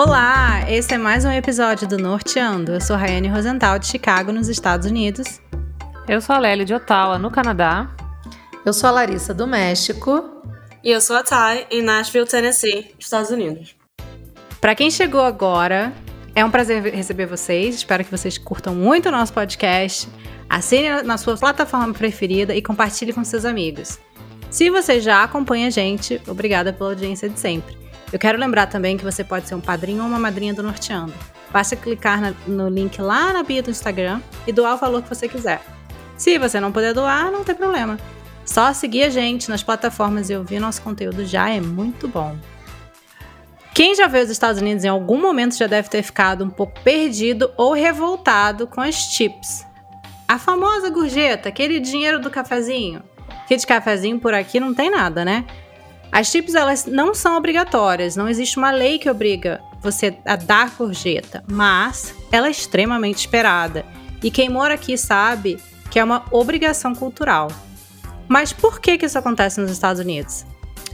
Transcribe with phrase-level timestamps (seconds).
[0.00, 2.70] Olá, esse é mais um episódio do Norteando.
[2.70, 5.40] Eu sou Rayane Rosenthal, de Chicago, nos Estados Unidos.
[6.06, 7.90] Eu sou a Lélia de Ottawa, no Canadá.
[8.64, 10.22] Eu sou a Larissa, do México.
[10.84, 13.74] E eu sou a Thay, em Nashville, Tennessee, Estados Unidos.
[14.60, 15.92] Para quem chegou agora,
[16.32, 17.74] é um prazer receber vocês.
[17.74, 20.08] Espero que vocês curtam muito o nosso podcast.
[20.48, 23.98] Assine na sua plataforma preferida e compartilhe com seus amigos.
[24.48, 27.87] Se você já acompanha a gente, obrigada pela audiência de sempre.
[28.12, 31.12] Eu quero lembrar também que você pode ser um padrinho ou uma madrinha do Norteando.
[31.50, 35.08] Basta clicar na, no link lá na bio do Instagram e doar o valor que
[35.08, 35.60] você quiser.
[36.16, 37.98] Se você não puder doar, não tem problema.
[38.44, 42.36] Só seguir a gente nas plataformas e ouvir nosso conteúdo já é muito bom.
[43.74, 46.80] Quem já veio aos Estados Unidos em algum momento já deve ter ficado um pouco
[46.80, 49.64] perdido ou revoltado com as chips.
[50.26, 53.02] A famosa gorjeta, aquele dinheiro do cafezinho.
[53.46, 55.44] Que de cafezinho por aqui não tem nada, né?
[56.10, 60.70] As chips elas não são obrigatórias, não existe uma lei que obriga você a dar
[60.70, 63.84] gorjeta, mas ela é extremamente esperada.
[64.22, 65.58] E quem mora aqui sabe
[65.90, 67.48] que é uma obrigação cultural.
[68.26, 70.44] Mas por que, que isso acontece nos Estados Unidos?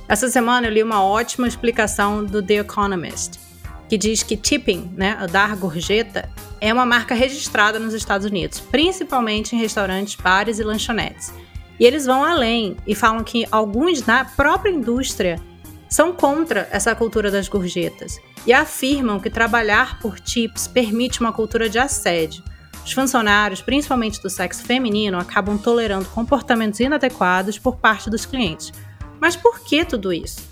[0.06, 3.40] Essa semana eu li uma ótima explicação do The Economist,
[3.88, 6.28] que diz que tipping, né, dar gorjeta,
[6.60, 11.32] é uma marca registrada nos Estados Unidos, principalmente em restaurantes, bares e lanchonetes.
[11.78, 15.40] E eles vão além e falam que alguns na própria indústria
[15.88, 21.68] são contra essa cultura das gorjetas e afirmam que trabalhar por tips permite uma cultura
[21.68, 22.42] de assédio.
[22.84, 28.72] Os funcionários, principalmente do sexo feminino, acabam tolerando comportamentos inadequados por parte dos clientes.
[29.20, 30.42] Mas por que tudo isso?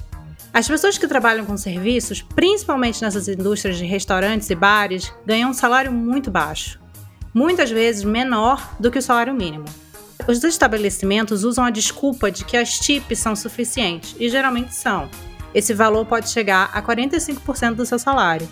[0.55, 5.55] As pessoas que trabalham com serviços, principalmente nessas indústrias de restaurantes e bares, ganham um
[5.55, 6.79] salário muito baixo,
[7.35, 9.65] muitas vezes menor do que o salário mínimo.
[10.27, 15.09] Os estabelecimentos usam a desculpa de que as tips são suficientes, e geralmente são.
[15.55, 18.49] Esse valor pode chegar a 45% do seu salário.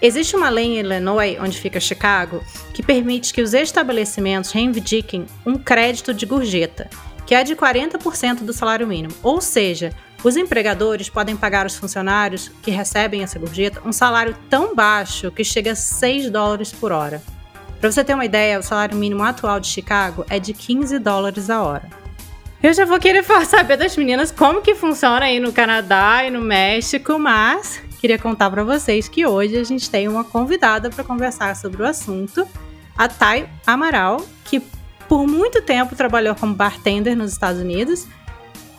[0.00, 5.56] Existe uma lei em Illinois, onde fica Chicago, que permite que os estabelecimentos reivindiquem um
[5.58, 6.88] crédito de gorjeta,
[7.26, 9.14] que é de 40% do salário mínimo.
[9.22, 9.92] Ou seja,
[10.24, 15.44] os empregadores podem pagar aos funcionários que recebem essa gorjeta um salário tão baixo que
[15.44, 17.22] chega a 6 dólares por hora.
[17.80, 21.48] Para você ter uma ideia, o salário mínimo atual de Chicago é de 15 dólares
[21.48, 21.88] a hora.
[22.62, 26.42] Eu já vou querer saber das meninas como que funciona aí no Canadá e no
[26.42, 31.56] México, mas queria contar para vocês que hoje a gente tem uma convidada para conversar
[31.56, 32.46] sobre o assunto,
[32.96, 34.60] a Thay Amaral, que
[35.08, 38.06] por muito tempo trabalhou como bartender nos Estados Unidos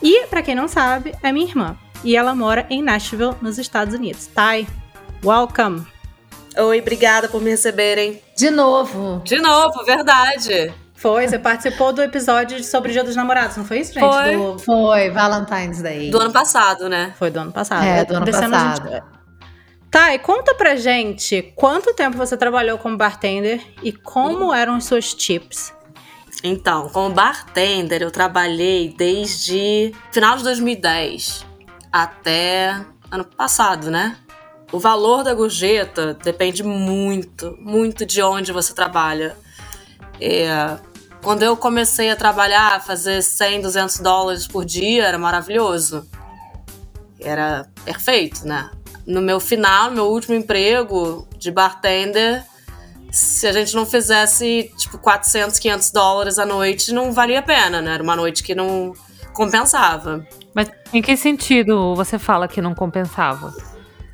[0.00, 1.76] e, para quem não sabe, é minha irmã.
[2.04, 4.28] E ela mora em Nashville, nos Estados Unidos.
[4.28, 4.66] Thay,
[5.24, 5.84] welcome!
[6.56, 8.20] Oi, obrigada por me receberem.
[8.36, 9.22] De novo.
[9.24, 10.72] De novo, verdade.
[10.94, 14.04] Foi, você participou do episódio sobre o Dia dos Namorados, não foi isso, gente?
[14.04, 14.58] Foi, do...
[14.60, 16.10] foi Valentine's Day.
[16.10, 17.12] Do ano passado, né?
[17.18, 17.84] Foi do ano passado.
[17.84, 18.86] É, do ano Desse passado.
[18.86, 19.04] Ano gente...
[19.90, 24.54] Tá, e conta pra gente quanto tempo você trabalhou como bartender e como hum.
[24.54, 25.74] eram os seus tips.
[26.44, 31.44] Então, como bartender, eu trabalhei desde final de 2010
[31.92, 32.80] até
[33.10, 34.16] ano passado, né?
[34.72, 39.36] O valor da gorjeta depende muito, muito de onde você trabalha.
[40.18, 40.78] É,
[41.22, 46.08] quando eu comecei a trabalhar, fazer 100, 200 dólares por dia era maravilhoso.
[47.20, 48.70] Era perfeito, né?
[49.06, 52.42] No meu final, meu último emprego de bartender,
[53.10, 57.82] se a gente não fizesse tipo 400, 500 dólares a noite, não valia a pena,
[57.82, 57.92] né?
[57.92, 58.94] Era uma noite que não
[59.34, 60.26] compensava.
[60.54, 63.52] Mas em que sentido você fala que não compensava?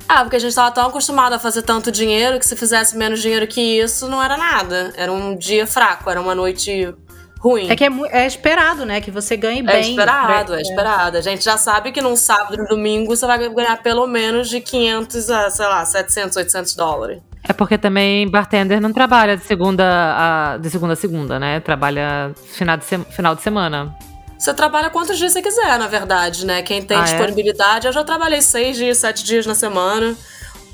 [0.09, 3.21] Ah, porque a gente estava tão acostumado a fazer tanto dinheiro que se fizesse menos
[3.21, 4.91] dinheiro que isso, não era nada.
[4.97, 6.91] Era um dia fraco, era uma noite
[7.39, 7.69] ruim.
[7.69, 9.01] É que é, é esperado, né?
[9.01, 9.75] Que você ganhe bem.
[9.75, 11.15] É esperado, é esperado.
[11.15, 14.59] A gente já sabe que num sábado e domingo você vai ganhar pelo menos de
[14.59, 17.21] 500 a, sei lá, 700, 800 dólares.
[17.47, 21.59] É porque também bartender não trabalha de segunda a, de segunda a segunda, né?
[21.59, 23.95] Trabalha final de, se, final de semana.
[24.39, 26.61] Você trabalha quantos dias você quiser, na verdade, né?
[26.61, 27.03] Quem tem ah, é?
[27.03, 27.85] disponibilidade.
[27.85, 27.89] É?
[27.89, 30.15] Eu já trabalhei seis dias, sete dias na semana.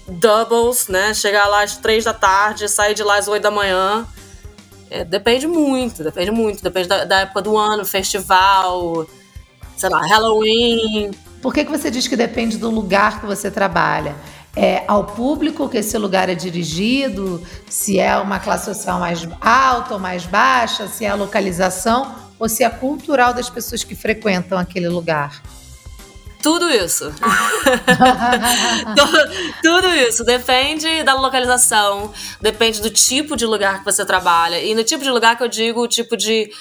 [0.08, 1.16] Doubles, né?
[1.16, 4.06] Chegar lá às três da tarde, sair de lá às oito da manhã.
[4.88, 6.62] É, depende muito, depende muito.
[6.62, 9.08] Depende da, da, época do ano, festival,
[9.76, 11.10] sei lá, Halloween.
[11.42, 14.16] Por que, que você diz que depende do lugar que você trabalha?
[14.56, 19.96] É ao público que esse lugar é dirigido, se é uma classe social mais alta
[19.96, 24.58] ou mais baixa, se é a localização ou se é cultural das pessoas que frequentam
[24.58, 25.42] aquele lugar?
[26.42, 27.12] Tudo isso.
[29.64, 30.24] tudo, isso.
[30.24, 34.62] Depende da localização, depende do tipo de lugar que você trabalha.
[34.62, 36.52] E no tipo de lugar que eu digo, o tipo de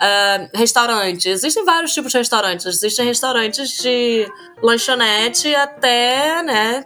[0.00, 1.28] uh, restaurante.
[1.28, 2.66] Existem vários tipos de restaurantes.
[2.66, 4.30] Existem restaurantes de
[4.62, 6.84] lanchonete até, né,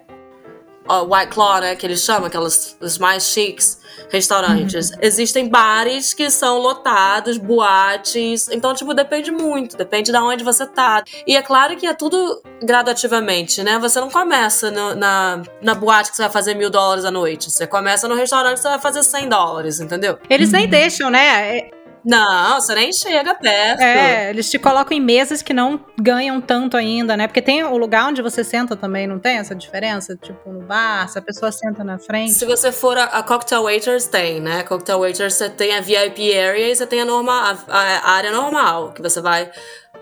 [0.88, 4.90] White Claw, né, que eles chamam, aquelas os mais chiques restaurantes.
[4.90, 4.98] Uhum.
[5.00, 8.48] Existem bares que são lotados, boates.
[8.48, 11.02] Então, tipo, depende muito, depende de onde você tá.
[11.26, 13.78] E é claro que é tudo gradativamente, né?
[13.78, 17.50] Você não começa no, na, na boate que você vai fazer mil dólares à noite.
[17.50, 20.18] Você começa no restaurante que você vai fazer 100 dólares, entendeu?
[20.28, 20.70] Eles nem uhum.
[20.70, 21.70] deixam, né?
[22.04, 23.80] Não, você nem chega perto.
[23.80, 27.26] É, eles te colocam em mesas que não ganham tanto ainda, né?
[27.26, 30.14] Porque tem o lugar onde você senta também, não tem essa diferença?
[30.16, 32.32] Tipo, no bar, se a pessoa senta na frente.
[32.32, 34.62] Se você for a, a Cocktail Waiters, tem, né?
[34.64, 38.30] Cocktail Waiters, você tem a VIP area e você tem a, norma, a, a área
[38.30, 39.50] normal, que você vai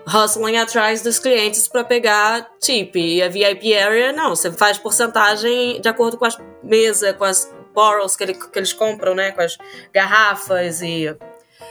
[0.05, 2.95] hustling atrás dos clientes para pegar tip.
[2.95, 7.49] E a VIP area, não, você faz porcentagem de acordo com as mesas, com as
[7.73, 9.31] bottles que, ele, que eles compram, né?
[9.31, 9.57] Com as
[9.93, 11.15] garrafas e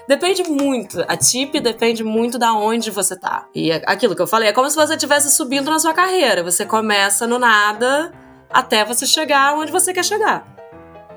[0.09, 1.05] Depende muito.
[1.09, 3.47] A tip depende muito da onde você tá.
[3.55, 6.43] E é aquilo que eu falei, é como se você estivesse subindo na sua carreira.
[6.43, 8.13] Você começa no nada
[8.51, 10.47] até você chegar onde você quer chegar.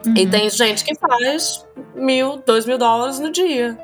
[0.06, 0.13] Uhum.
[0.16, 3.77] E tem gente que faz mil, dois mil dólares no dia.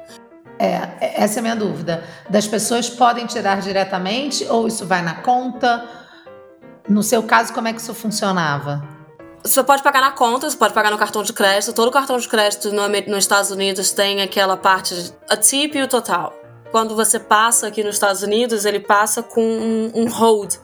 [0.60, 2.04] É, essa é a minha dúvida.
[2.30, 5.84] Das pessoas podem tirar diretamente ou isso vai na conta?
[6.88, 9.01] No seu caso, como é que isso funcionava?
[9.44, 11.74] Você pode pagar na conta, você pode pagar no cartão de crédito.
[11.74, 15.82] Todo cartão de crédito no, nos Estados Unidos tem aquela parte de a tip e
[15.82, 16.34] o total.
[16.72, 20.56] Quando você passa aqui nos Estados Unidos, ele passa com um, um hold.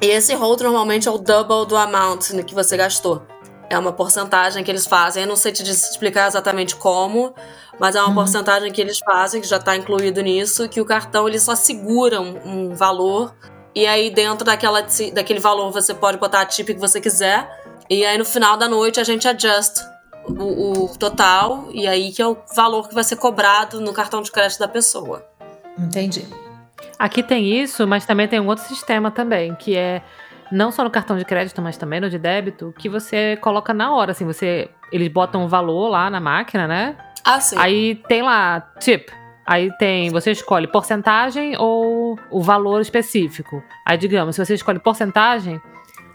[0.00, 3.22] E esse hold normalmente é o double do amount que você gastou.
[3.68, 5.24] É uma porcentagem que eles fazem.
[5.24, 7.34] Eu não sei te explicar exatamente como,
[7.78, 8.14] mas é uma uhum.
[8.14, 12.20] porcentagem que eles fazem, que já está incluído nisso, que o cartão ele só segura
[12.20, 13.34] um, um valor.
[13.74, 14.80] E aí, dentro daquela,
[15.12, 17.65] daquele valor, você pode botar a tip que você quiser.
[17.88, 19.84] E aí no final da noite a gente adjust
[20.28, 24.22] o, o, total e aí que é o valor que vai ser cobrado no cartão
[24.22, 25.24] de crédito da pessoa.
[25.78, 26.26] Entendi.
[26.98, 30.02] Aqui tem isso, mas também tem um outro sistema também, que é
[30.50, 33.94] não só no cartão de crédito, mas também no de débito, que você coloca na
[33.94, 36.96] hora, assim, você eles botam um valor lá na máquina, né?
[37.24, 37.56] Ah, sim.
[37.58, 39.10] Aí tem lá tip.
[39.44, 43.62] Aí tem, você escolhe porcentagem ou o valor específico.
[43.84, 45.60] Aí digamos, se você escolhe porcentagem,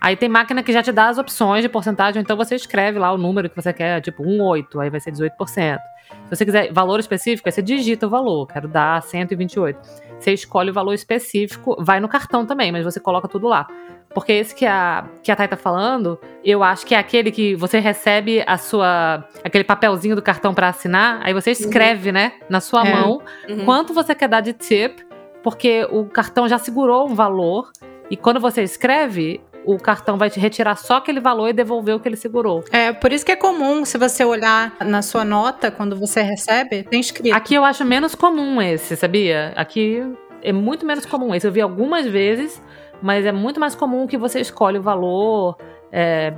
[0.02, 3.14] Aí tem máquina que já te dá as opções de porcentagem, então você escreve lá
[3.14, 5.78] o número que você quer, tipo 1,8, aí vai ser 18%.
[6.26, 9.80] Se você quiser valor específico, aí você digita o valor, quero dar 128.
[10.20, 13.68] Você escolhe o valor específico, vai no cartão também, mas você coloca tudo lá.
[14.14, 17.56] Porque esse que a, que a Thay tá falando, eu acho que é aquele que
[17.56, 19.24] você recebe a sua.
[19.44, 22.16] aquele papelzinho do cartão para assinar, aí você escreve, uhum.
[22.16, 22.94] né, na sua é.
[22.94, 23.66] mão, uhum.
[23.66, 25.00] quanto você quer dar de tip,
[25.44, 27.72] porque o cartão já segurou um valor.
[28.10, 32.00] E quando você escreve, o cartão vai te retirar só aquele valor e devolver o
[32.00, 32.64] que ele segurou.
[32.72, 36.84] É, por isso que é comum, se você olhar na sua nota, quando você recebe,
[36.84, 37.34] tem escrito.
[37.34, 39.54] Aqui eu acho menos comum esse, sabia?
[39.56, 40.04] Aqui
[40.42, 41.48] é muito menos comum esse.
[41.48, 42.62] Eu vi algumas vezes,
[43.02, 45.58] mas é muito mais comum que você escolhe o valor.
[45.92, 46.34] É,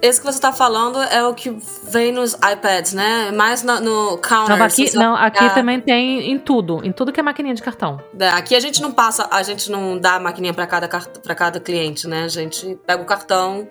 [0.00, 3.32] esse que você tá falando é o que vem nos iPads, né?
[3.32, 4.56] Mais no, no counter.
[4.56, 6.80] Não, aqui, não, aqui também tem em tudo.
[6.84, 8.00] Em tudo que é maquininha de cartão.
[8.18, 11.34] É, aqui a gente não passa, a gente não dá a maquininha para cada, pra
[11.34, 12.24] cada cliente, né?
[12.24, 13.68] A gente pega o cartão,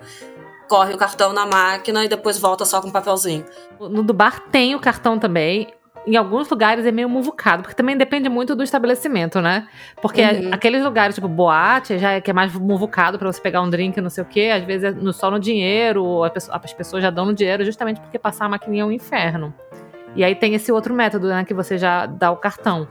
[0.68, 3.44] corre o cartão na máquina e depois volta só com um papelzinho.
[3.80, 5.68] No do bar tem o cartão também
[6.06, 9.66] em alguns lugares é meio muvucado, porque também depende muito do estabelecimento, né?
[10.00, 10.50] Porque uhum.
[10.52, 14.00] aqueles lugares, tipo boate, já é que é mais muvucado para você pegar um drink,
[14.00, 17.26] não sei o quê, às vezes é no, só no dinheiro, as pessoas já dão
[17.26, 19.52] no dinheiro, justamente porque passar a maquininha é um inferno.
[20.14, 22.88] E aí tem esse outro método, né, que você já dá o cartão.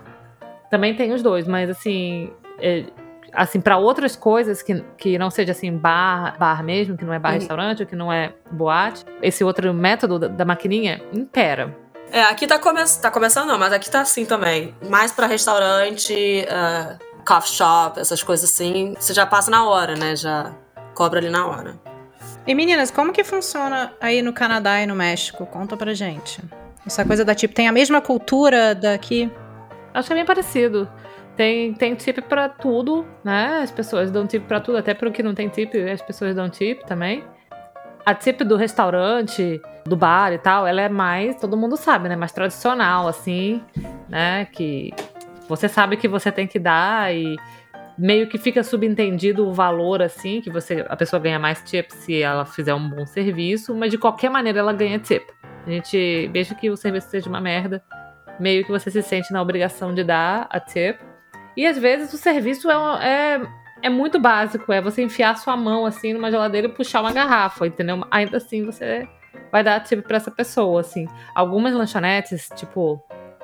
[0.69, 2.85] Também tem os dois, mas assim, é,
[3.33, 7.19] assim para outras coisas que, que não seja assim bar, bar mesmo, que não é
[7.19, 7.85] bar uhum.
[7.85, 11.75] que não é boate, esse outro método da, da maquininha impera.
[12.11, 14.73] É, aqui tá, come tá começando não, mas aqui tá assim também.
[14.89, 18.95] Mais para restaurante, uh, coffee shop, essas coisas assim.
[18.97, 20.15] Você já passa na hora, né?
[20.15, 20.53] Já
[20.93, 21.77] cobra ali na hora.
[22.45, 25.45] E meninas, como que funciona aí no Canadá e no México?
[25.45, 26.41] Conta pra gente.
[26.85, 29.29] Essa coisa da tipo, tem a mesma cultura daqui?
[29.93, 30.89] Acho que é bem parecido.
[31.35, 33.59] Tem, tem tip pra tudo, né?
[33.61, 36.49] As pessoas dão tip pra tudo, até pro que não tem tip, as pessoas dão
[36.49, 37.23] tip também.
[38.05, 42.15] A tip do restaurante, do bar e tal, ela é mais, todo mundo sabe, né?
[42.15, 43.63] Mais tradicional, assim,
[44.09, 44.45] né?
[44.45, 44.93] Que
[45.47, 47.37] você sabe que você tem que dar e
[47.97, 52.21] meio que fica subentendido o valor, assim, que você a pessoa ganha mais tip se
[52.21, 55.23] ela fizer um bom serviço, mas de qualquer maneira ela ganha tip.
[55.65, 57.83] A gente, mesmo que o serviço seja uma merda,
[58.39, 60.99] meio que você se sente na obrigação de dar a tip.
[61.55, 63.41] E às vezes o serviço é, é,
[63.81, 67.65] é muito básico, é você enfiar sua mão assim numa geladeira e puxar uma garrafa,
[67.65, 68.05] entendeu?
[68.11, 69.07] Ainda assim você
[69.51, 71.07] vai dar tip pra essa pessoa, assim.
[71.35, 73.03] Algumas lanchonetes, tipo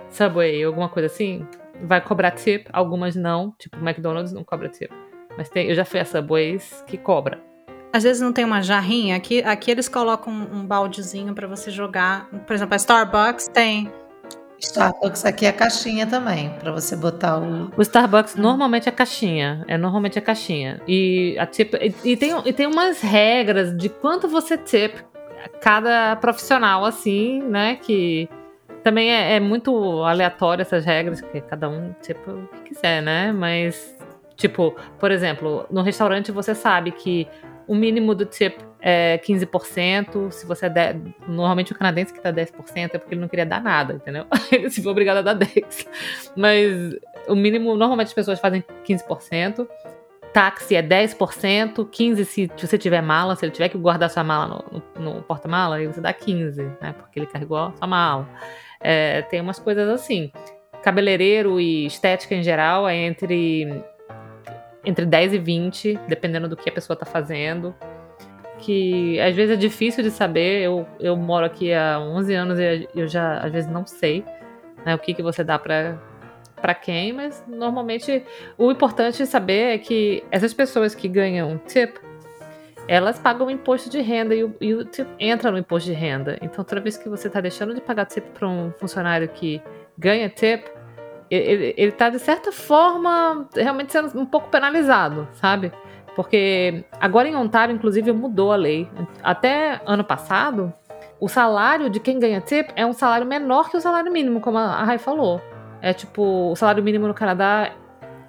[0.10, 1.46] Subway, alguma coisa assim,
[1.84, 3.52] vai cobrar tip, algumas não.
[3.58, 4.92] Tipo, McDonald's não cobra tip.
[5.38, 7.42] Mas tem, eu já fui a Subways que cobra.
[7.92, 9.16] às vezes não tem uma jarrinha.
[9.16, 12.28] Aqui, aqui eles colocam um, um baldezinho para você jogar.
[12.46, 13.92] Por exemplo, a Starbucks tem.
[14.60, 17.70] Starbucks aqui é caixinha também, para você botar o.
[17.76, 19.64] O Starbucks normalmente é caixinha.
[19.68, 20.82] É normalmente é caixinha.
[20.88, 24.96] E, a tip, e, e, tem, e tem umas regras de quanto você tip
[25.62, 27.76] cada profissional, assim, né?
[27.76, 28.30] Que
[28.84, 33.32] também é, é muito aleatório essas regras, que cada um tipo o que quiser, né?
[33.32, 33.98] Mas,
[34.36, 37.28] tipo, por exemplo, no restaurante você sabe que
[37.68, 40.32] o mínimo do tip é 15%.
[40.32, 41.00] Se você der.
[41.28, 42.52] Normalmente o canadense que dá 10%
[42.94, 44.26] é porque ele não queria dar nada, entendeu?
[44.52, 45.88] Ele se foi obrigado a dar 10%.
[46.36, 46.96] Mas
[47.28, 49.66] o mínimo, normalmente as pessoas fazem 15%.
[50.34, 54.64] Táxi é 10%, 15% se você tiver mala, se ele tiver que guardar sua mala
[54.72, 56.94] no, no, no porta-mala, aí você dá 15%, né?
[56.94, 58.28] Porque ele carregou a sua mala.
[58.82, 60.32] É, tem umas coisas assim.
[60.82, 63.84] Cabeleireiro e estética em geral é entre,
[64.84, 67.76] entre 10 e 20, dependendo do que a pessoa tá fazendo.
[68.58, 70.64] Que às vezes é difícil de saber.
[70.64, 74.26] Eu, eu moro aqui há 11 anos e eu já às vezes não sei
[74.84, 75.98] né, o que, que você dá para
[76.64, 78.24] para quem, mas normalmente
[78.58, 81.98] o importante saber é que essas pessoas que ganham tip,
[82.88, 86.38] elas pagam imposto de renda e o, e o tip entra no imposto de renda.
[86.42, 89.62] Então, toda vez que você está deixando de pagar tip para um funcionário que
[89.98, 90.66] ganha tip,
[91.30, 95.70] ele está, de certa forma, realmente sendo um pouco penalizado, sabe?
[96.16, 98.90] Porque agora em Ontário, inclusive, mudou a lei.
[99.22, 100.72] Até ano passado,
[101.20, 104.58] o salário de quem ganha tip é um salário menor que o salário mínimo, como
[104.58, 105.42] a Rai falou.
[105.84, 107.74] É tipo, o salário mínimo no Canadá,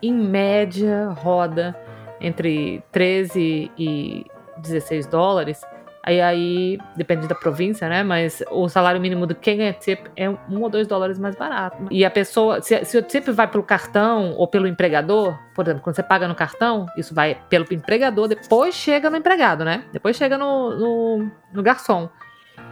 [0.03, 1.75] em média, roda
[2.21, 4.27] entre 13 e
[4.59, 5.61] 16 dólares.
[6.03, 8.03] Aí, aí, depende da província, né?
[8.03, 11.87] Mas o salário mínimo de quem ganha tip é um ou dois dólares mais barato.
[11.93, 15.83] E a pessoa, se, se o tip vai pelo cartão ou pelo empregador, por exemplo,
[15.83, 19.85] quando você paga no cartão, isso vai pelo empregador, depois chega no empregado, né?
[19.93, 22.11] Depois chega no, no, no garçom.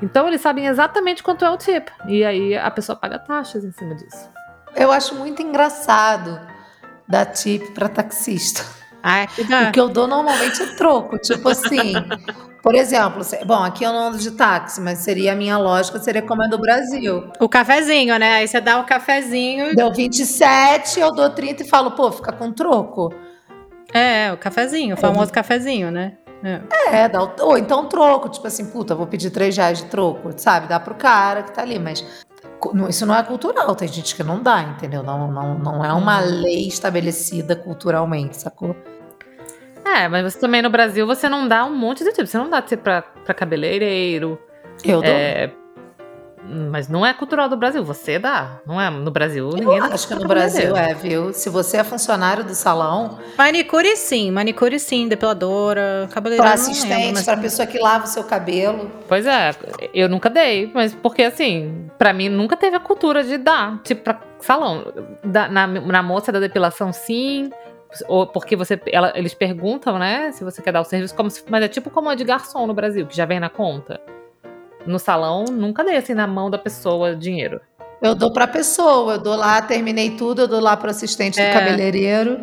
[0.03, 1.89] Então eles sabem exatamente quanto é o tip.
[2.09, 4.29] E aí a pessoa paga taxas em cima disso.
[4.75, 6.41] Eu acho muito engraçado
[7.07, 8.65] dar tip para taxista.
[9.03, 9.27] Ah,
[9.69, 11.19] o que eu dou normalmente é troco.
[11.19, 11.95] Tipo assim,
[12.63, 16.23] por exemplo, bom, aqui eu não ando de táxi, mas seria a minha lógica, seria
[16.23, 17.25] como é do Brasil.
[17.41, 18.35] O cafezinho, né?
[18.35, 19.75] Aí você dá o cafezinho.
[19.75, 23.13] Deu 27, eu dou 30 e falo, pô, fica com troco.
[23.93, 25.35] É, o cafezinho, o famoso é.
[25.35, 26.17] cafezinho, né?
[26.45, 29.85] É, é dá o, ou então troco, tipo assim, puta, vou pedir 3 reais de
[29.87, 30.67] troco, sabe?
[30.67, 32.05] Dá pro cara que tá ali, mas
[32.89, 35.03] isso não é cultural, tem gente que não dá, entendeu?
[35.03, 36.43] Não, não, não é uma uhum.
[36.43, 38.77] lei estabelecida culturalmente, sacou?
[39.85, 42.27] É, mas você também no Brasil você não dá um monte de tipo.
[42.27, 44.39] Você não dá tipo pra, pra cabeleireiro.
[44.85, 45.11] Eu dou.
[45.11, 45.51] É,
[46.45, 48.61] mas não é cultural do Brasil, você dá.
[48.67, 51.33] Não é no Brasil, ninguém Eu acho que no Brasil é, viu?
[51.33, 53.19] Se você é funcionário do salão.
[53.39, 56.53] Manicure sim, manicure sim, depiladora, cabeleireiro.
[56.53, 57.25] Pra assistente, mas...
[57.25, 58.91] pra pessoa que lava o seu cabelo.
[59.09, 59.55] Pois é,
[59.95, 64.03] eu nunca dei, mas porque assim, pra mim nunca teve a cultura de dar, tipo,
[64.03, 64.93] pra salão.
[65.25, 67.51] Da, na, na moça da depilação, sim
[68.09, 71.43] ou porque você, ela, eles perguntam, né, se você quer dar o serviço, como se,
[71.49, 74.01] mas é tipo como a de garçom no Brasil, que já vem na conta.
[74.87, 77.61] No salão, nunca dei assim na mão da pessoa dinheiro.
[78.01, 81.49] Eu dou pra pessoa, eu dou lá, terminei tudo, eu dou lá pro assistente é.
[81.49, 82.41] do cabeleireiro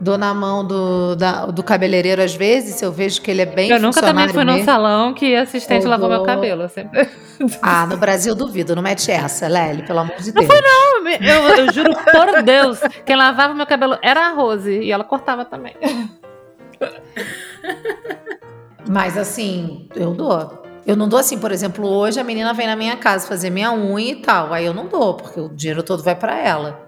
[0.00, 3.46] dou na mão do, da, do cabeleireiro às vezes, se eu vejo que ele é
[3.46, 4.58] bem Eu nunca também fui mesmo.
[4.58, 6.18] num salão que assistente eu lavou dou...
[6.18, 6.68] meu cabelo.
[6.68, 7.08] Sempre.
[7.62, 10.34] Ah, no Brasil duvido, não mete essa, Lely, pelo amor de Deus.
[10.34, 14.72] Não foi não, eu, eu juro por Deus, quem lavava meu cabelo era a Rose,
[14.72, 15.76] e ela cortava também.
[18.90, 20.64] Mas assim, eu dou.
[20.88, 23.70] Eu não dou assim, por exemplo, hoje a menina vem na minha casa fazer minha
[23.70, 24.54] unha e tal.
[24.54, 26.80] Aí eu não dou, porque o dinheiro todo vai para ela.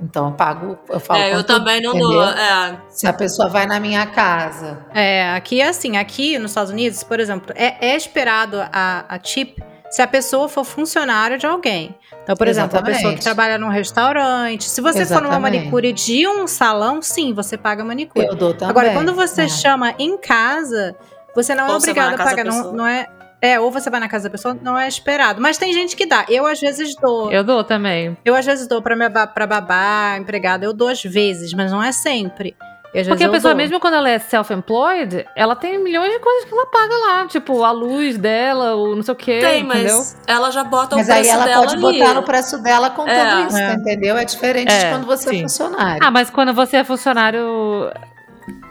[0.00, 1.20] Então eu pago, eu falo.
[1.20, 2.08] É, eu também não entendeu?
[2.08, 2.24] dou.
[2.24, 2.80] É.
[2.88, 4.86] Se a pessoa vai na minha casa.
[4.94, 9.18] É, aqui é assim, aqui nos Estados Unidos, por exemplo, é, é esperado a, a
[9.18, 9.58] tip
[9.90, 11.96] se a pessoa for funcionária de alguém.
[12.22, 12.76] Então, por Exatamente.
[12.76, 14.64] exemplo, a pessoa que trabalha num restaurante.
[14.70, 15.32] Se você Exatamente.
[15.32, 18.24] for numa manicure de um salão, sim, você paga manicure.
[18.24, 18.70] Eu dou também.
[18.70, 19.48] Agora, quando você é.
[19.48, 20.94] chama em casa,
[21.34, 22.44] você não é Ou é obrigado a pagar.
[22.44, 23.06] Não, não é.
[23.40, 25.40] É, ou você vai na casa da pessoa, não é esperado.
[25.40, 26.24] Mas tem gente que dá.
[26.28, 27.30] Eu, às vezes, dou.
[27.30, 28.16] Eu dou também.
[28.24, 30.64] Eu, às vezes, dou pra, minha, pra babá, empregada.
[30.64, 32.56] Eu dou às vezes, mas não é sempre.
[32.90, 33.56] Porque a pessoa, dou.
[33.56, 37.26] mesmo quando ela é self-employed, ela tem milhões de coisas que ela paga lá.
[37.26, 39.40] Tipo, a luz dela, o não sei o quê.
[39.40, 39.98] Tem, entendeu?
[39.98, 41.38] mas ela já bota mas o preço dela.
[41.38, 41.98] Mas aí ela pode ali.
[41.98, 43.30] botar no preço dela com é.
[43.30, 43.72] tudo isso, é.
[43.74, 44.16] entendeu?
[44.16, 45.38] É diferente é, de quando você é sim.
[45.38, 46.00] é funcionário.
[46.02, 47.92] Ah, mas quando você é funcionário,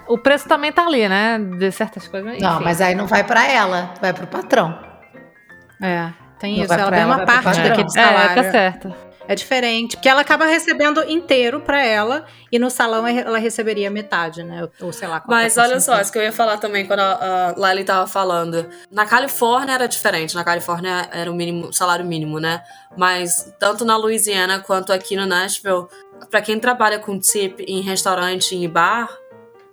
[0.08, 1.40] o preço também tá ali, né?
[1.40, 2.34] De certas coisas.
[2.34, 2.44] Enfim.
[2.44, 4.78] Não, mas aí não vai para ela, vai pro patrão.
[5.82, 6.74] É, tem não isso.
[6.74, 8.40] Ela ganha uma parte daquele salário.
[8.40, 9.08] É, tá certo.
[9.28, 9.98] É diferente.
[9.98, 14.68] Porque ela acaba recebendo inteiro pra ela e no salão ela receberia metade, né?
[14.80, 15.22] Ou sei lá.
[15.28, 18.70] Mas olha só, isso que eu ia falar também quando a, a Lali tava falando.
[18.90, 20.34] Na Califórnia era diferente.
[20.34, 22.64] Na Califórnia era o mínimo, salário mínimo, né?
[22.96, 25.88] Mas tanto na Louisiana quanto aqui no Nashville,
[26.32, 29.10] pra quem trabalha com tip em restaurante e bar,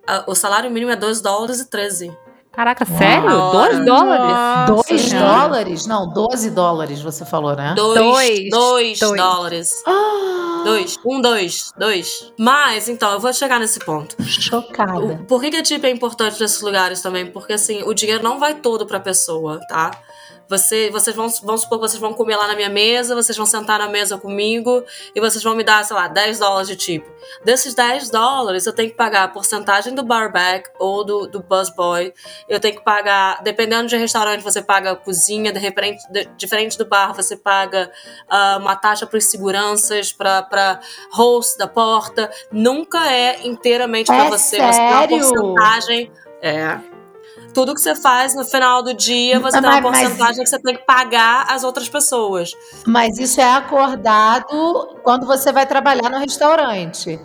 [0.06, 2.16] a, o salário mínimo é 2 dólares e 13.
[2.52, 3.50] Caraca, sério?
[3.50, 4.86] 2 dólares?
[4.88, 5.86] 2 dólares?
[5.88, 7.74] Não, 12 dólares você falou, né?
[7.74, 9.72] 2 dois, dois dólares.
[9.86, 10.96] Ah, Dois.
[11.04, 11.72] Um, dois.
[11.76, 12.32] Dois.
[12.38, 14.16] Mas, então, eu vou chegar nesse ponto.
[14.22, 14.98] chocada.
[15.00, 17.26] O- por que, que a tip é importante nesses lugares também?
[17.26, 19.90] Porque, assim, o dinheiro não vai todo pra pessoa, tá?
[20.48, 23.46] Você, vocês vão, vamos supor que vocês vão comer lá na minha mesa, vocês vão
[23.46, 24.84] sentar na mesa comigo
[25.14, 27.04] e vocês vão me dar, sei lá, 10 dólares de tip.
[27.44, 32.12] Desses 10 dólares, eu tenho que pagar a porcentagem do barback ou do, do busboy.
[32.48, 36.76] Eu tenho que pagar, dependendo de restaurante, você paga a cozinha, de repente, de- diferente
[36.76, 37.90] do bar, você paga
[38.28, 40.80] ah, uma taxa para os seguranças, para
[41.12, 42.30] host da porta.
[42.52, 44.56] Nunca é inteiramente para É você.
[44.56, 45.18] Você tem uma sério?
[45.18, 46.12] porcentagem.
[46.42, 46.93] É.
[47.54, 50.50] Tudo que você faz no final do dia, você Mas- tem uma mas- porcentagem que
[50.50, 52.52] você tem que pagar as outras pessoas.
[52.86, 57.18] Mas isso é acordado quando você vai trabalhar no restaurante.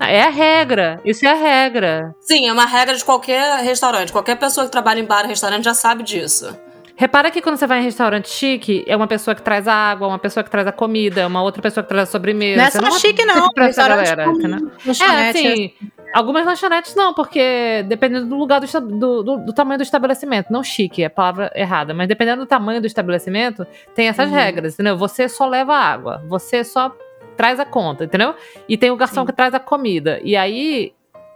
[0.00, 1.00] É a regra.
[1.04, 2.14] Isso é a regra.
[2.20, 4.12] Sim, é uma regra de qualquer restaurante.
[4.12, 6.54] Qualquer pessoa que trabalha em bar e restaurante já sabe disso.
[6.98, 10.08] Repara que quando você vai em restaurante chique, é uma pessoa que traz a água,
[10.08, 12.56] uma pessoa que traz a comida, é uma outra pessoa que traz a sobremesa.
[12.56, 13.48] Não é só vai chique, ter não.
[13.48, 14.70] que pra essa Restaurante galera, com entendeu?
[14.86, 15.72] É, assim,
[16.14, 20.62] algumas lanchonetes não, porque dependendo do lugar do, do, do- do tamanho do estabelecimento, não
[20.62, 24.34] chique, é a palavra errada, mas dependendo do tamanho do estabelecimento, tem essas Uhum.
[24.34, 24.96] regras, entendeu?
[24.96, 26.94] Você só leva água, você só
[27.36, 28.34] traz a conta, entendeu?
[28.68, 29.26] E tem o garçom Sim.
[29.26, 30.18] que traz a comida.
[30.22, 30.94] E aí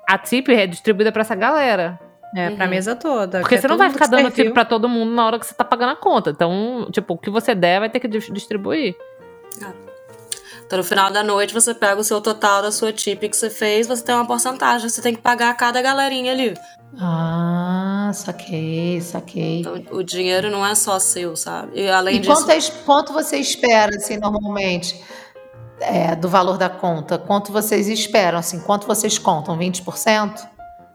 [0.09, 1.99] a tip é distribuída pra essa galera.
[2.35, 2.71] É, pra Uhum.
[2.71, 3.41] mesa toda.
[3.41, 4.45] Porque é você não vai ficar dando serviu.
[4.45, 6.31] tip pra todo mundo na hora que você tá pagando a conta.
[6.31, 8.95] Então, tipo, o que você der vai ter que dis- distribuir.
[10.71, 13.51] Então, no final da noite, você pega o seu total da sua tip que você
[13.51, 16.57] fez, você tem uma porcentagem, você tem que pagar a cada galerinha ali.
[16.97, 19.63] Ah, saquei, saquei.
[19.63, 21.73] Então, o dinheiro não é só seu, sabe?
[21.75, 22.33] E além E disso.
[22.33, 25.03] quanto, é- quanto você espera, assim, normalmente,
[25.81, 27.19] é, do valor da conta?
[27.19, 28.61] Quanto vocês esperam, assim?
[28.61, 29.59] Quanto vocês contam?
[29.59, 30.41] 20%?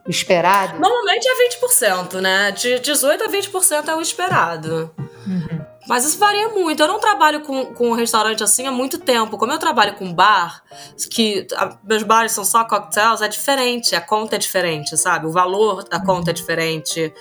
[0.08, 0.80] Esperado?
[0.80, 2.52] Normalmente é 20%, né?
[2.52, 4.94] De 18% a 20% é o esperado.
[5.28, 5.66] Uhum.
[5.88, 6.82] Mas isso varia muito.
[6.82, 9.38] Eu não trabalho com, com restaurante assim há muito tempo.
[9.38, 10.64] Como eu trabalho com bar,
[11.12, 13.96] que a- meus bares são só cocktails, é diferente.
[13.96, 15.28] A conta é diferente, sabe?
[15.28, 17.14] O valor da conta é diferente.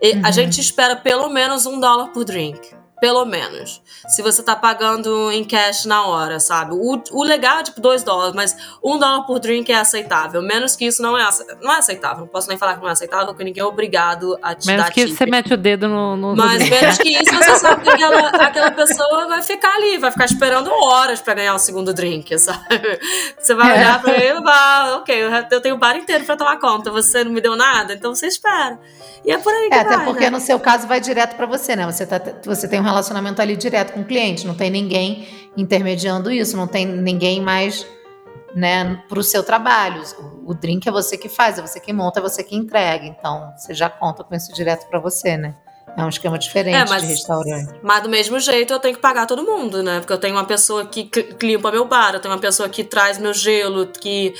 [0.00, 0.32] E A Uhum.
[0.32, 2.74] gente espera pelo menos um dólar por drink.
[3.02, 3.82] Pelo menos.
[4.06, 6.72] Se você tá pagando em cash na hora, sabe?
[6.72, 10.40] O, o legal é tipo 2 dólares, mas um dólar por drink é aceitável.
[10.40, 11.28] Menos que isso não é,
[11.60, 12.20] não é aceitável.
[12.20, 14.84] Não posso nem falar que não é aceitável, porque ninguém é obrigado a te Menos
[14.84, 15.16] dar que tip.
[15.16, 16.16] você mete o dedo no.
[16.16, 20.12] no Mas menos que isso, você sabe que aquela, aquela pessoa vai ficar ali, vai
[20.12, 23.00] ficar esperando horas pra ganhar o segundo drink, sabe?
[23.36, 26.60] Você vai olhar pra ele e vai, ok, eu tenho o bar inteiro pra tomar
[26.60, 28.78] conta, você não me deu nada, então você espera.
[29.24, 30.30] E é por aí que É, até vai, porque né?
[30.30, 31.84] no seu caso vai direto para você, né?
[31.86, 35.26] Você, tá, você tem um relacionamento ali direto com o cliente, não tem ninguém
[35.56, 37.86] intermediando isso, não tem ninguém mais
[38.54, 40.02] né, para o seu trabalho.
[40.18, 43.06] O, o drink é você que faz, é você que monta, é você que entrega.
[43.06, 45.54] Então, você já conta com isso direto para você, né?
[45.96, 47.74] É um esquema diferente É, mas- de restaurante.
[47.82, 50.00] Mas do mesmo jeito eu tenho que pagar todo mundo, né?
[50.00, 51.10] Porque eu tenho uma pessoa que
[51.42, 54.32] limpa meu bar, eu tenho uma pessoa que traz meu gelo, que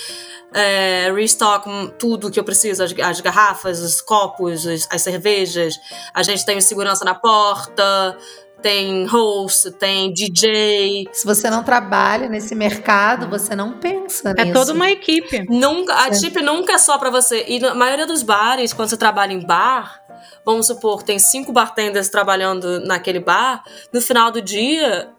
[0.55, 5.75] é, restock tudo que eu preciso, as, as garrafas, os copos, as, as cervejas.
[6.15, 8.17] A gente tem segurança na porta,
[8.63, 11.09] tem host, tem DJ.
[11.13, 14.55] Se você não trabalha nesse mercado, você não pensa É nisso.
[14.55, 15.45] toda uma equipe.
[15.51, 16.29] Nunca, a Sim.
[16.31, 17.45] tip nunca é só pra você.
[17.49, 20.02] E na maioria dos bares, quando você trabalha em bar,
[20.45, 25.13] vamos supor, tem cinco bartenders trabalhando naquele bar, no final do dia,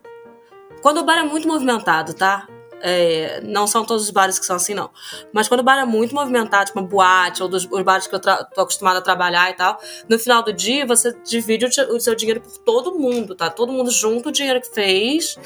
[0.82, 2.48] quando o bar é muito movimentado, tá?
[2.86, 4.90] É, não são todos os bares que são assim, não.
[5.32, 8.14] Mas quando o bar é muito movimentado, tipo uma boate, ou dos os bares que
[8.14, 12.00] eu tô acostumada a trabalhar e tal, no final do dia você divide o, o
[12.02, 13.50] seu dinheiro por todo mundo, tá?
[13.50, 15.40] Todo mundo junta o dinheiro que fez,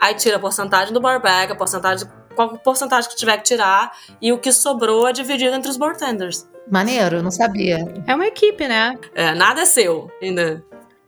[0.00, 4.32] aí tira a porcentagem do barback, a porcentagem, qual porcentagem que tiver que tirar, e
[4.32, 6.44] o que sobrou é dividido entre os bartenders.
[6.70, 7.78] Maneiro, eu não sabia.
[8.06, 8.98] É uma equipe, né?
[9.14, 10.62] É, nada é seu, ainda.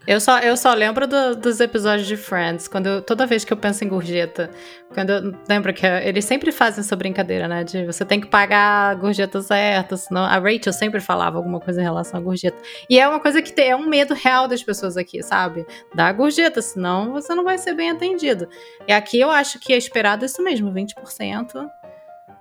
[0.06, 3.52] Eu só, eu só lembro do- dos episódios de Friends, quando eu- toda vez que
[3.52, 4.50] eu penso em gorjeta,
[4.94, 7.64] quando eu lembro que eles sempre fazem essa brincadeira, né?
[7.64, 11.80] De você tem que pagar a gorjeta certa, senão a Rachel sempre falava alguma coisa
[11.80, 12.56] em relação à gorjeta.
[12.88, 15.66] E é uma coisa que tem, é um medo real das pessoas aqui, sabe?
[15.92, 18.48] Dar a gorjeta, senão você não vai ser bem atendido.
[18.86, 21.68] E aqui eu acho que é esperado isso mesmo, 20%.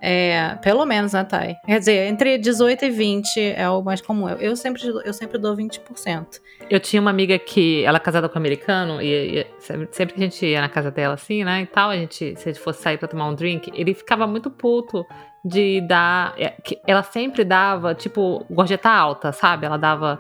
[0.08, 1.56] É, pelo menos, né, Thay?
[1.66, 4.30] Quer dizer, entre 18 e 20 é o mais comum.
[4.30, 6.40] Eu, eu, sempre, eu sempre dou 20%.
[6.70, 10.22] Eu tinha uma amiga que ela é casada com um americano e, e, sempre que
[10.22, 12.62] a gente ia na casa dela assim, né, e tal, a gente, se a gente
[12.62, 15.04] fosse sair pra tomar um drink, ele ficava muito puto
[15.44, 16.36] de dar.
[16.38, 16.54] É,
[16.86, 19.66] ela sempre dava, tipo, gorjeta alta, sabe?
[19.66, 20.20] Ela dava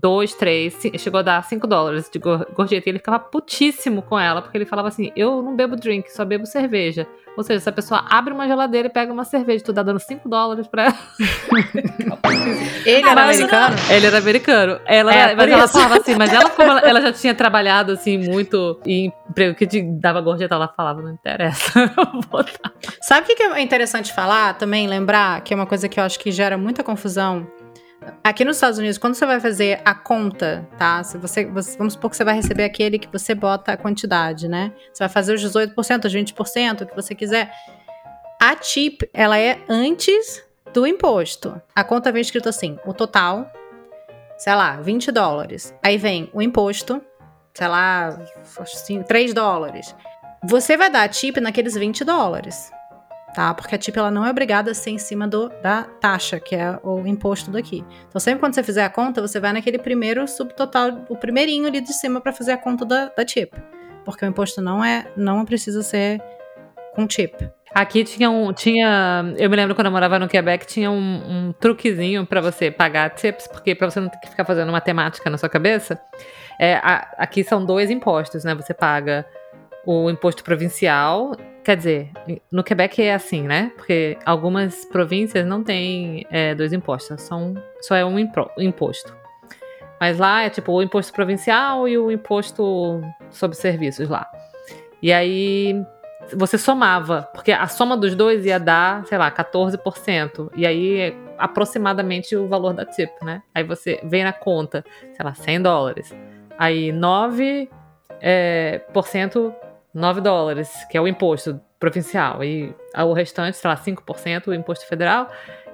[0.00, 2.88] dois, três, chegou a dar cinco dólares de gorjeta.
[2.88, 6.24] E ele ficava putíssimo com ela, porque ele falava assim: Eu não bebo drink, só
[6.24, 7.06] bebo cerveja.
[7.36, 10.00] Ou seja, se a pessoa abre uma geladeira e pega uma cerveja, tu tá dando
[10.00, 10.98] 5 dólares pra ela.
[12.84, 13.76] ele era americano?
[13.88, 14.80] Ele era americano.
[14.84, 18.18] Ela, é, mas ela falava assim, mas ela, como ela, ela, já tinha trabalhado assim
[18.18, 21.92] muito em emprego que dava gorjeta, ela falava, não interessa.
[23.02, 26.18] Sabe o que é interessante falar também, lembrar, que é uma coisa que eu acho
[26.18, 27.46] que gera muita confusão
[28.22, 31.02] Aqui nos Estados Unidos, quando você vai fazer a conta, tá?
[31.02, 34.48] Se você, você, vamos supor que você vai receber aquele que você bota a quantidade,
[34.48, 34.72] né?
[34.92, 37.52] Você vai fazer os 18%, os 20%, o que você quiser.
[38.40, 41.60] A tip, ela é antes do imposto.
[41.74, 43.50] A conta vem escrito assim: o total,
[44.36, 45.74] sei lá, 20 dólares.
[45.82, 47.02] Aí vem o imposto,
[47.54, 48.18] sei lá,
[48.60, 49.94] assim, 3 dólares.
[50.44, 52.70] Você vai dar a tip naqueles 20 dólares
[53.34, 53.54] tá?
[53.54, 56.54] Porque a TIP ela não é obrigada a ser em cima do, da taxa, que
[56.54, 57.84] é o imposto daqui.
[58.08, 61.80] Então, sempre quando você fizer a conta, você vai naquele primeiro subtotal, o primeirinho ali
[61.80, 63.54] de cima para fazer a conta da, da TIP.
[64.04, 66.22] Porque o imposto não é, não precisa ser
[66.94, 67.48] com TIP.
[67.74, 71.52] Aqui tinha um, tinha, eu me lembro quando eu morava no Quebec, tinha um, um
[71.52, 75.36] truquezinho para você pagar tips, porque para você não ter que ficar fazendo matemática na
[75.36, 76.00] sua cabeça,
[76.58, 78.54] é, a, aqui são dois impostos, né?
[78.54, 79.26] Você paga
[79.90, 81.32] o imposto provincial
[81.68, 82.10] Quer dizer,
[82.50, 83.70] no Quebec é assim, né?
[83.76, 89.14] Porque algumas províncias não têm é, dois impostos, são, só é um imposto.
[90.00, 94.26] Mas lá é tipo o imposto provincial e o imposto sobre serviços lá.
[95.02, 95.84] E aí
[96.32, 100.50] você somava, porque a soma dos dois ia dar, sei lá, 14%.
[100.56, 103.42] E aí é aproximadamente o valor da tip, né?
[103.54, 104.82] Aí você vem na conta,
[105.14, 106.16] sei lá, 100 dólares.
[106.58, 107.68] Aí 9%
[108.22, 109.54] é, por cento
[109.98, 114.86] 9 dólares, que é o imposto provincial, e o restante, sei lá, 5% o imposto
[114.86, 115.28] federal.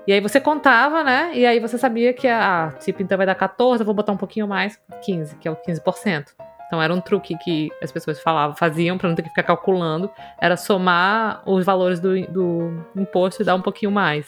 [0.07, 1.31] E aí você contava, né?
[1.35, 4.17] E aí você sabia que a tipo, então vai dar 14, eu vou botar um
[4.17, 6.27] pouquinho mais, 15, que é o 15%.
[6.67, 10.11] Então era um truque que as pessoas falavam, faziam para não ter que ficar calculando,
[10.41, 14.27] era somar os valores do, do imposto e dar um pouquinho mais.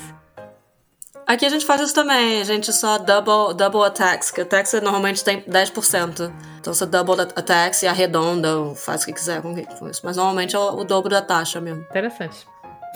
[1.27, 4.45] Aqui a gente faz isso também, a gente só double, double a tax, que a
[4.45, 6.33] tax normalmente tem 10%.
[6.61, 9.59] Então você double a tax e arredonda, faz o que quiser com
[9.89, 10.03] isso.
[10.05, 11.83] Mas normalmente é o, o dobro da taxa mesmo.
[11.83, 12.47] Interessante.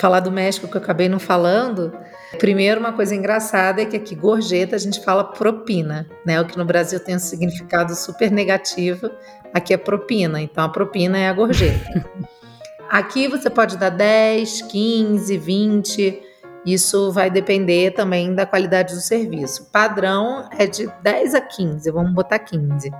[0.00, 1.92] Falar do México que eu acabei não falando.
[2.38, 6.40] Primeiro, uma coisa engraçada é que aqui gorjeta a gente fala propina, né?
[6.40, 9.10] O que no Brasil tem um significado super negativo,
[9.52, 10.40] aqui é propina.
[10.40, 12.06] Então a propina é a gorjeta.
[12.88, 16.29] aqui você pode dar 10, 15, 20
[16.64, 19.70] isso vai depender também da qualidade do serviço.
[19.70, 22.90] Padrão é de 10 a 15, vamos botar 15.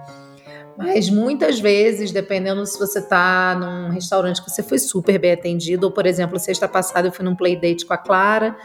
[0.78, 5.86] Mas muitas vezes, dependendo se você está num restaurante que você foi super bem atendido,
[5.86, 8.56] ou por exemplo, sexta passada eu fui num playdate com a Clara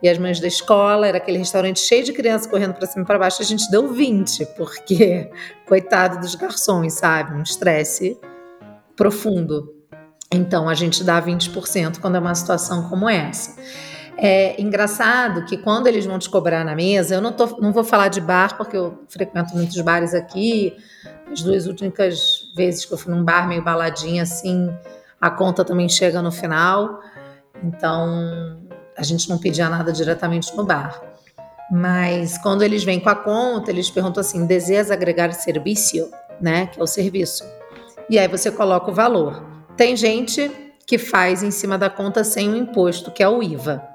[0.00, 3.06] e as mães da escola, era aquele restaurante cheio de crianças correndo para cima e
[3.06, 5.30] para baixo, a gente deu 20, porque
[5.66, 7.34] coitado dos garçons, sabe?
[7.34, 8.16] Um estresse
[8.94, 9.74] profundo.
[10.32, 13.56] Então a gente dá 20% quando é uma situação como essa.
[14.16, 17.82] É engraçado que quando eles vão te cobrar na mesa, eu não, tô, não vou
[17.82, 20.76] falar de bar, porque eu frequento muitos bares aqui.
[21.30, 24.72] As duas únicas vezes que eu fui num bar meio baladinha assim,
[25.20, 27.00] a conta também chega no final.
[27.62, 28.60] Então,
[28.96, 31.00] a gente não pedia nada diretamente no bar.
[31.70, 36.08] Mas quando eles vêm com a conta, eles perguntam assim: deseja agregar serviço,
[36.40, 36.66] né?
[36.66, 37.42] Que é o serviço.
[38.08, 39.42] E aí você coloca o valor.
[39.76, 40.50] Tem gente
[40.86, 43.93] que faz em cima da conta sem o imposto, que é o IVA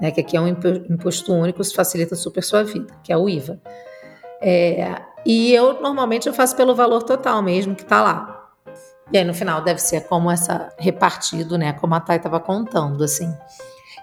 [0.00, 3.28] né, que aqui é um imposto único, isso facilita super sua vida, que é o
[3.28, 3.60] IVA.
[4.40, 8.48] É, e eu normalmente eu faço pelo valor total mesmo que está lá.
[9.12, 13.04] E aí no final deve ser como essa repartido, né, como a Thay estava contando,
[13.04, 13.32] assim.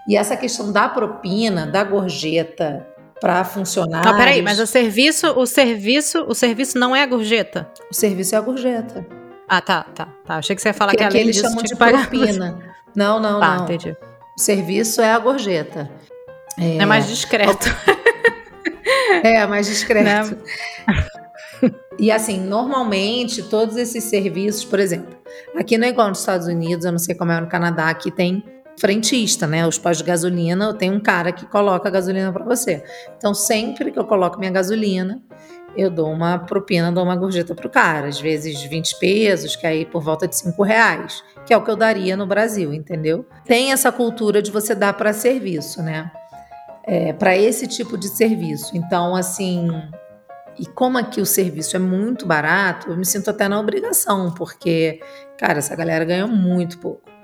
[0.08, 2.86] E essa questão da propina, da gorjeta
[3.20, 4.04] para funcionar.
[4.04, 7.68] Não, peraí, mas o serviço, o serviço, o serviço não é a gorjeta.
[7.90, 9.04] O serviço é a gorjeta.
[9.48, 10.36] Ah, tá, tá, tá.
[10.36, 12.58] Achei que você ia falar que, que além eles disso chamam de propina.
[12.96, 13.64] Não, não, tá, não.
[13.64, 13.96] entendi.
[14.38, 15.90] O serviço é a gorjeta.
[16.56, 17.66] É, é mais discreto.
[19.24, 20.36] É, mais discreto.
[20.36, 20.38] Né?
[21.98, 25.18] E assim, normalmente, todos esses serviços, por exemplo,
[25.56, 28.12] aqui não é igual nos Estados Unidos, eu não sei como é no Canadá, aqui
[28.12, 28.44] tem
[28.78, 29.66] frentista, né?
[29.66, 32.82] Os pós de gasolina, tem um cara que coloca a gasolina para você.
[33.16, 35.20] Então, sempre que eu coloco minha gasolina,
[35.76, 39.84] eu dou uma propina, dou uma gorjeta pro cara, às vezes 20 pesos, que aí
[39.84, 43.26] por volta de 5 reais, que é o que eu daria no Brasil, entendeu?
[43.44, 46.10] Tem essa cultura de você dar para serviço, né?
[46.84, 48.76] É, para esse tipo de serviço.
[48.76, 49.68] Então, assim,
[50.58, 55.00] e como aqui o serviço é muito barato, eu me sinto até na obrigação, porque,
[55.38, 57.17] cara, essa galera ganha muito pouco.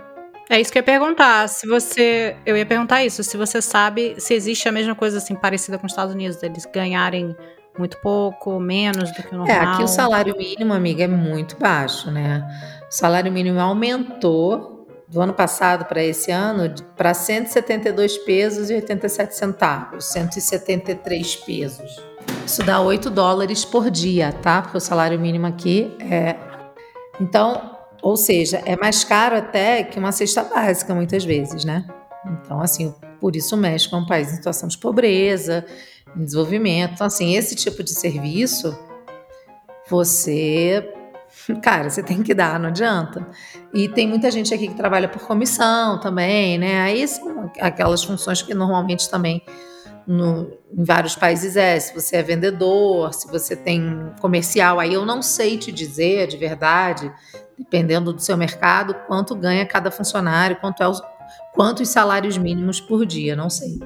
[0.51, 1.49] É isso que eu ia perguntar.
[1.49, 2.37] Se você.
[2.45, 5.87] Eu ia perguntar isso, se você sabe se existe a mesma coisa assim parecida com
[5.87, 7.35] os Estados Unidos, eles ganharem
[7.79, 9.57] muito pouco, menos do que o normal.
[9.57, 12.47] É, aqui o salário mínimo, amiga, é muito baixo, né?
[12.89, 19.37] O salário mínimo aumentou do ano passado para esse ano para 172 pesos e 87
[19.37, 22.03] centavos, 173 pesos.
[22.47, 24.63] Isso dá 8 dólares por dia, tá?
[24.63, 26.37] Porque o salário mínimo aqui é.
[27.21, 27.74] Então,
[28.05, 31.87] ou seja, é mais caro até que uma cesta básica, muitas vezes, né?
[32.27, 35.65] Então, assim, por isso o México é um país em situação de pobreza,
[36.15, 36.93] em desenvolvimento.
[36.93, 38.79] Então, assim, esse tipo de serviço,
[39.89, 40.87] você.
[41.65, 43.27] Cara, você tem que dar, não adianta.
[43.73, 46.83] E tem muita gente aqui que trabalha por comissão também, né?
[46.83, 49.43] Aí são aquelas funções que normalmente também
[50.07, 51.79] no, em vários países é.
[51.79, 56.37] Se você é vendedor, se você tem comercial, aí eu não sei te dizer de
[56.37, 57.13] verdade,
[57.59, 61.03] dependendo do seu mercado, quanto ganha cada funcionário, quanto é os,
[61.53, 63.79] quantos salários mínimos por dia, não sei.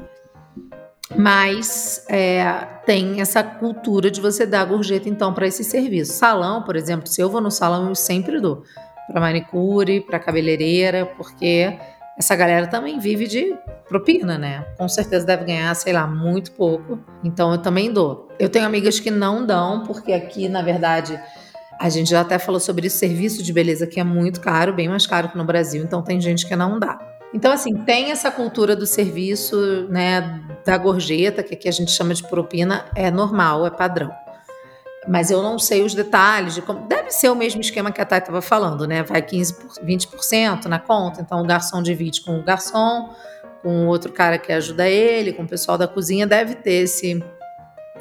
[1.17, 2.45] Mas é,
[2.85, 6.13] tem essa cultura de você dar gorjeta, então, para esse serviço.
[6.13, 8.63] Salão, por exemplo, se eu vou no salão, eu sempre dou.
[9.11, 11.79] Para manicure, para cabeleireira, porque
[12.19, 13.57] essa galera também vive de
[13.89, 14.67] propina, né?
[14.77, 16.99] Com certeza deve ganhar, sei lá, muito pouco.
[17.23, 18.29] Então eu também dou.
[18.39, 21.19] Eu tenho amigas que não dão, porque aqui, na verdade,
[21.81, 24.89] a gente já até falou sobre isso, serviço de beleza que é muito caro, bem
[24.89, 26.99] mais caro que no Brasil, então tem gente que não dá.
[27.33, 32.15] Então, assim, tem essa cultura do serviço, né, da gorjeta, que aqui a gente chama
[32.15, 34.11] de propina, é normal, é padrão.
[35.09, 36.87] Mas eu não sei os detalhes de como.
[36.87, 39.03] Deve ser o mesmo esquema que a Thay estava falando, né?
[39.03, 43.11] Vai 15%, 20% na conta, então o garçom divide com o garçom,
[43.63, 47.25] com o outro cara que ajuda ele, com o pessoal da cozinha, deve ter esse,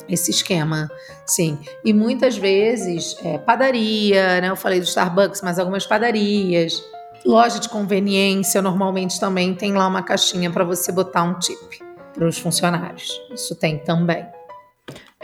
[0.09, 0.89] esse esquema,
[1.25, 1.57] sim.
[1.85, 4.49] E muitas vezes, é, padaria, né?
[4.49, 6.83] Eu falei do Starbucks, mas algumas padarias
[7.25, 11.81] Loja de conveniência normalmente também tem lá uma caixinha para você botar um tip
[12.13, 13.09] para os funcionários.
[13.33, 14.25] Isso tem também.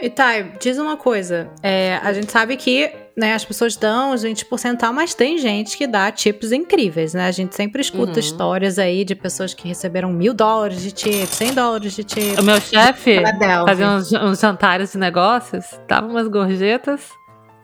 [0.00, 1.48] E Thay, diz uma coisa.
[1.62, 5.86] É, a gente sabe que né, as pessoas dão os 20%, mas tem gente que
[5.86, 7.26] dá tips incríveis, né?
[7.26, 8.18] A gente sempre escuta uhum.
[8.18, 12.40] histórias aí de pessoas que receberam mil dólares de tip, 100 dólares de tip.
[12.40, 13.22] O meu chefe
[13.64, 17.08] fazia uns, uns jantares de negócios, dava umas gorjetas.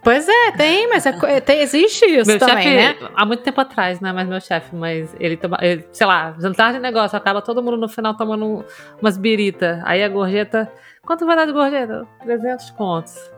[0.02, 3.10] Pois é, tem, mas é, tem, existe isso meu também, chefe, né?
[3.14, 4.12] Há muito tempo atrás, né?
[4.12, 7.76] Mas meu chefe, mas ele, toma, ele, sei lá, jantar de negócio, acaba todo mundo
[7.76, 8.64] no final tomando
[9.00, 9.82] umas birita.
[9.84, 10.70] Aí a gorjeta,
[11.02, 12.06] quanto vai dar de gorjeta?
[12.22, 13.30] 300 contos.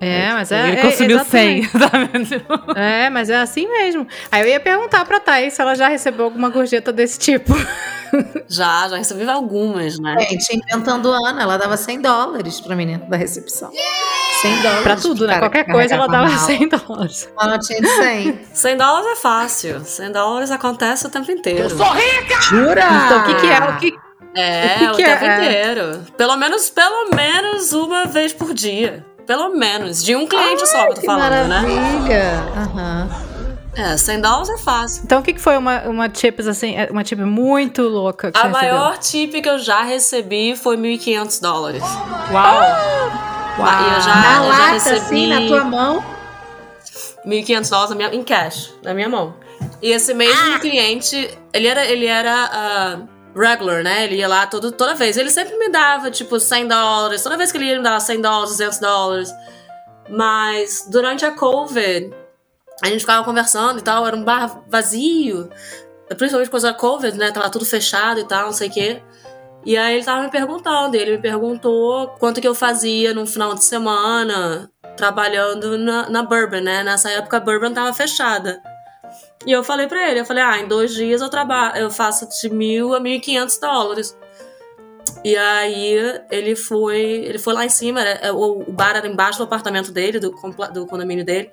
[0.00, 0.68] É, mas é.
[0.68, 4.06] Ele consumiu é, 100, tá É, mas é assim mesmo.
[4.30, 7.54] Aí eu ia perguntar pra Thaís se ela já recebeu alguma gorjeta desse tipo.
[8.48, 10.16] Já, já recebi algumas, né?
[10.30, 13.70] Gente, inventando Ana, ela dava 100 dólares pra menina da recepção.
[13.72, 14.16] Yeah!
[14.42, 14.82] 100 dólares.
[14.84, 15.38] Pra tudo, né?
[15.40, 16.38] Qualquer coisa ela dava mal.
[16.38, 17.28] 100 dólares.
[17.38, 18.40] Ela tinha de 100.
[18.54, 19.84] 100 dólares é fácil.
[19.84, 21.64] 100 dólares acontece o tempo inteiro.
[21.64, 22.40] Eu sou rica!
[22.42, 22.84] Jura?
[23.06, 23.58] Então o que, que é?
[23.58, 23.94] O que,
[24.36, 25.36] é, o, que o que tempo é?
[25.36, 26.04] inteiro.
[26.16, 29.04] Pelo menos, pelo menos uma vez por dia.
[29.26, 30.04] Pelo menos.
[30.04, 31.62] De um cliente Ai, só que eu tô que falando, maravilha.
[31.62, 31.80] né?
[31.80, 32.52] Maravilha.
[32.56, 33.08] Aham.
[33.10, 33.26] Uhum.
[33.76, 35.02] É, 100 dólares é fácil.
[35.04, 38.38] Então, o que, que foi uma, uma tips, assim, é, uma tip muito louca que
[38.38, 41.82] A você maior tip que eu já recebi foi 1.500 dólares.
[41.82, 42.58] Uau!
[43.58, 43.82] Uau!
[43.82, 44.96] E eu já, na eu lata, já recebi...
[44.96, 46.04] assim, na tua mão?
[47.26, 49.34] 1.500 dólares minha, em cash, na minha mão.
[49.82, 50.58] E esse mesmo ah.
[50.58, 52.50] cliente, ele era, ele era
[53.02, 54.04] uh, regular, né?
[54.04, 55.16] Ele ia lá todo, toda vez.
[55.16, 57.22] Ele sempre me dava, tipo, 100 dólares.
[57.22, 59.34] Toda vez que ele ia, ele me dava 100 dólares, 200 dólares.
[60.08, 62.12] Mas durante a COVID,
[62.82, 65.50] a gente ficava conversando e tal, era um bar vazio,
[66.08, 67.30] principalmente por causa da Covid, né?
[67.32, 69.02] Tava tudo fechado e tal, não sei o quê.
[69.64, 73.52] E aí ele tava me perguntando, ele me perguntou quanto que eu fazia no final
[73.54, 76.84] de semana trabalhando na, na Bourbon, né?
[76.84, 78.62] Nessa época a Bourbon tava fechada.
[79.46, 82.28] E eu falei pra ele, eu falei, ah, em dois dias eu trabalho, eu faço
[82.28, 84.18] de mil a mil e quinhentos dólares.
[85.24, 89.38] E aí ele foi, ele foi lá em cima, era, o, o bar era embaixo
[89.38, 90.30] do apartamento dele, do,
[90.72, 91.50] do condomínio dele.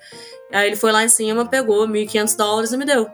[0.52, 3.10] Aí ele foi lá em cima, pegou 1.500 dólares e me deu.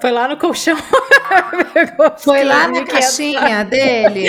[0.00, 0.76] Foi lá no colchão.
[2.18, 4.28] Foi lá na caixinha dele.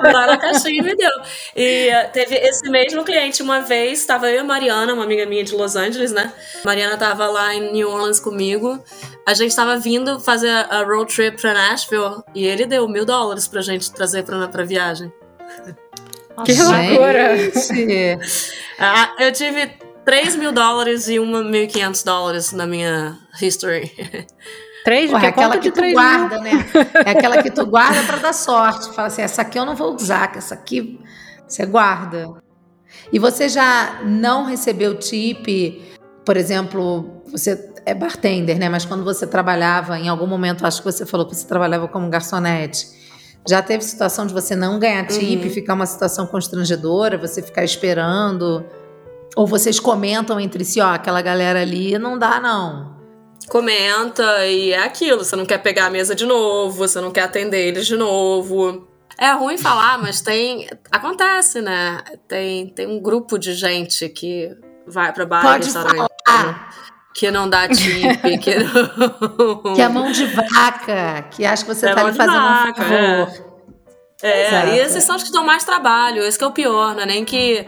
[0.00, 1.10] Foi lá na caixinha e me deu.
[1.54, 5.26] E uh, teve esse mesmo cliente uma vez, estava eu e a Mariana, uma amiga
[5.26, 6.32] minha de Los Angeles, né?
[6.64, 8.82] Mariana estava lá em New Orleans comigo.
[9.26, 13.48] A gente estava vindo fazer a road trip para Nashville e ele deu mil dólares
[13.48, 15.12] pra gente trazer pra, pra viagem.
[16.44, 17.36] Que loucura!
[18.78, 19.70] Ah, eu tive
[20.04, 23.90] 3 mil dólares e 1.500 dólares na minha history.
[24.86, 26.64] Três, Porra, é aquela que tu três guarda, né?
[27.04, 28.94] É aquela que tu guarda pra dar sorte.
[28.94, 31.00] Fala assim, essa aqui eu não vou usar, que essa aqui
[31.44, 32.28] você guarda.
[33.12, 35.82] E você já não recebeu tip,
[36.24, 38.68] por exemplo, você é bartender, né?
[38.68, 42.08] Mas quando você trabalhava, em algum momento, acho que você falou que você trabalhava como
[42.08, 42.86] garçonete.
[43.48, 45.50] Já teve situação de você não ganhar tip, Uhum.
[45.50, 48.64] ficar uma situação constrangedora, você ficar esperando?
[49.34, 52.95] Ou vocês comentam entre si, ó, aquela galera ali não dá, não.
[53.48, 55.24] Comenta e é aquilo.
[55.24, 58.88] Você não quer pegar a mesa de novo, você não quer atender eles de novo.
[59.18, 60.68] É ruim falar, mas tem.
[60.90, 62.02] Acontece, né?
[62.28, 64.50] Tem, tem um grupo de gente que
[64.86, 66.74] vai pra bar e Pode restaurante falar.
[67.14, 69.74] que não dá tip, que não.
[69.74, 72.82] Que é mão de vaca, que acha que você É tá ali fazendo um vaca,
[72.82, 73.46] favor.
[74.22, 74.66] É, Exato.
[74.68, 77.06] e esses são os que dão mais trabalho, esse que é o pior, não é
[77.06, 77.66] nem que.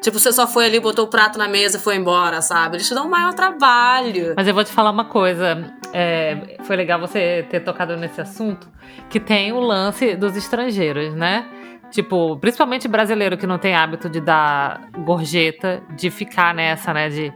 [0.00, 2.76] Tipo, você só foi ali, botou o prato na mesa e foi embora, sabe?
[2.76, 4.34] Eles te dão maior trabalho.
[4.36, 5.74] Mas eu vou te falar uma coisa.
[5.92, 8.68] é, foi legal você ter tocado nesse assunto,
[9.10, 11.46] que tem o lance dos estrangeiros, né?
[11.90, 17.08] Tipo, principalmente brasileiro que não tem hábito de dar gorjeta, de ficar nessa, né?
[17.08, 17.32] De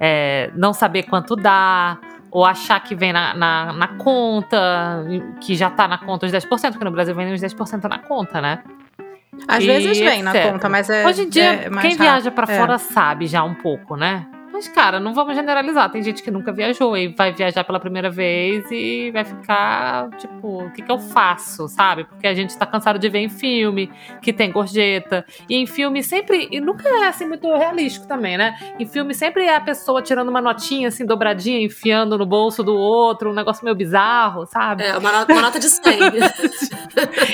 [0.00, 1.98] é, não saber quanto dá,
[2.30, 5.04] ou achar que vem na, na, na conta,
[5.40, 8.40] que já tá na conta os 10%, porque no Brasil vem uns 10% na conta,
[8.40, 8.62] né?
[9.46, 10.50] Às E vezes vem na etc.
[10.52, 11.06] conta, mas é.
[11.06, 11.98] Hoje em dia, é quem rápido.
[11.98, 12.58] viaja pra É.
[12.58, 14.26] fora sabe já um pouco, né?
[14.58, 15.88] Mas, cara, não vamos generalizar.
[15.88, 20.64] Tem gente que nunca viajou e vai viajar pela primeira vez e vai ficar, tipo,
[20.64, 22.02] o que, que eu faço, sabe?
[22.02, 23.88] Porque a gente tá cansado de ver em filme
[24.20, 25.24] que tem gorjeta.
[25.48, 26.48] E em filme sempre.
[26.50, 28.56] E nunca é assim muito realístico também, né?
[28.80, 32.74] Em filme sempre é a pessoa tirando uma notinha assim, dobradinha, enfiando no bolso do
[32.74, 34.82] outro, um negócio meio bizarro, sabe?
[34.82, 35.82] É, uma nota, uma nota de 100.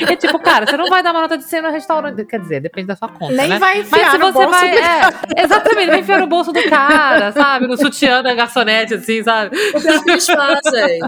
[0.07, 2.23] É tipo, cara, você não vai dar uma nota de 100 no restaurante.
[2.27, 3.33] Quer dizer, depende da sua conta.
[3.33, 3.59] Nem né?
[3.59, 4.71] vai Mas enfiar se no você bolso vai.
[4.71, 7.67] do É, exatamente, vai enfiar no bolso do cara, sabe?
[7.67, 9.57] No sutiã da garçonete, assim, sabe?
[9.57, 11.01] O que eles fazem.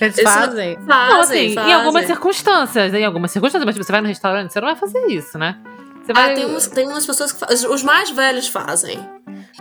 [0.00, 0.78] Eles fazem.
[0.80, 1.70] Não, Fazem, assim, fazem.
[1.70, 4.76] em algumas circunstâncias, em algumas circunstâncias, mas tipo, você vai no restaurante, você não vai
[4.76, 5.56] fazer isso, né?
[6.04, 6.32] Você vai.
[6.32, 7.68] Ah, tem, umas, tem umas pessoas que fazem.
[7.70, 8.98] Os mais velhos fazem.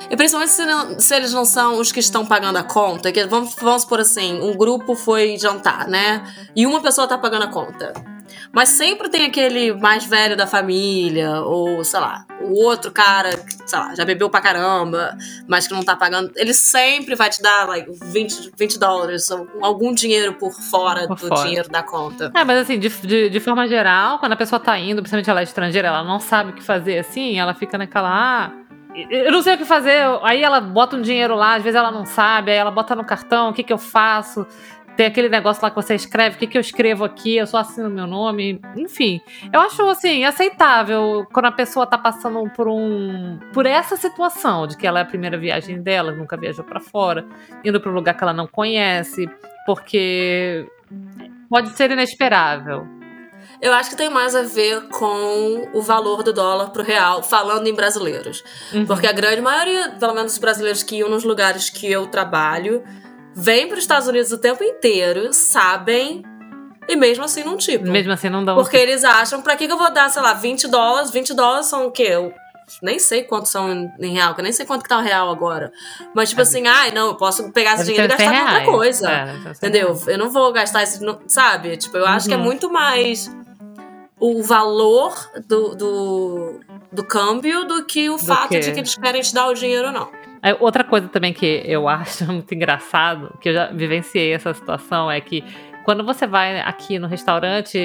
[0.10, 3.12] E principalmente se, não- se eles não são os que estão pagando a conta.
[3.12, 6.21] Que vamos, vamos supor assim: um grupo foi jantar, né?
[6.56, 7.93] E uma pessoa tá pagando a conta.
[8.52, 13.69] Mas sempre tem aquele mais velho da família, ou sei lá, o outro cara que,
[13.69, 15.15] sei lá, já bebeu pra caramba,
[15.48, 16.32] mas que não tá pagando.
[16.36, 21.15] Ele sempre vai te dar, like, 20, 20 dólares, ou algum dinheiro por fora Por
[21.17, 21.43] do fora.
[21.43, 22.32] dinheiro da conta.
[22.34, 25.39] É, mas assim, de, de, de forma geral, quando a pessoa tá indo, principalmente ela
[25.41, 28.10] é estrangeira, ela não sabe o que fazer assim, ela fica naquela.
[28.10, 28.52] Ah,
[29.10, 30.02] eu não sei o que fazer.
[30.24, 33.04] Aí ela bota um dinheiro lá, às vezes ela não sabe, aí ela bota no
[33.04, 34.48] cartão, o que que eu faço?
[34.95, 37.36] Tem aquele negócio lá que você escreve, o que que eu escrevo aqui?
[37.36, 38.62] Eu só assino meu nome.
[38.77, 43.39] Enfim, eu acho assim, aceitável quando a pessoa tá passando por um.
[43.53, 47.25] por essa situação de que ela é a primeira viagem dela, nunca viajou pra fora,
[47.63, 49.29] indo pra um lugar que ela não conhece,
[49.65, 50.65] porque
[51.49, 52.88] pode ser inesperável.
[53.62, 57.67] Eu acho que tem mais a ver com o valor do dólar pro real, falando
[57.67, 58.43] em brasileiros.
[58.73, 58.86] Uhum.
[58.86, 62.84] Porque a grande maioria, pelo menos os brasileiros que iam nos lugares que eu trabalho,
[63.36, 66.24] vêm para os Estados Unidos o tempo inteiro, sabem,
[66.88, 67.88] e mesmo assim não tipo.
[67.89, 68.56] Mesmo assim, não um.
[68.56, 71.12] Porque eles acham, pra que, que eu vou dar, sei lá, 20 dólares?
[71.12, 72.08] 20 dólares são o quê?
[72.12, 72.34] Eu
[72.82, 75.02] nem sei quantos são em- em real, que eu nem sei quanto que tá o
[75.02, 75.71] real agora.
[76.15, 78.52] Mas, tipo assim, ai, não, eu posso pegar esse dinheiro e ser gastar com outra
[78.54, 78.69] reais.
[78.69, 79.12] coisa.
[79.12, 79.88] É, deve ser Entendeu?
[79.88, 80.08] reais.
[80.08, 81.00] Eu não vou gastar esse.
[81.28, 81.78] Sabe?
[81.78, 82.43] Tipo, eu acho que é Uhum.
[82.43, 83.30] muito mais
[84.19, 85.13] o valor
[85.48, 86.60] do, do,
[86.91, 89.88] do câmbio do que o fato que- de que eles querem te dar o dinheiro
[89.88, 90.10] ou não.
[90.60, 95.19] Outra coisa também que eu acho muito engraçado, que eu já vivenciei essa situação, é
[95.19, 95.43] que
[95.84, 97.77] quando você vai aqui no restaurante,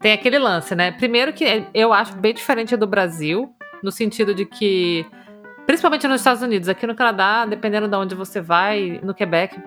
[0.00, 0.92] tem aquele lance, né?
[0.92, 5.04] Primeiro que eu acho bem diferente do Brasil, no sentido de que,
[5.66, 9.60] principalmente nos Estados Unidos, aqui no Canadá, dependendo de onde você vai, no Quebec,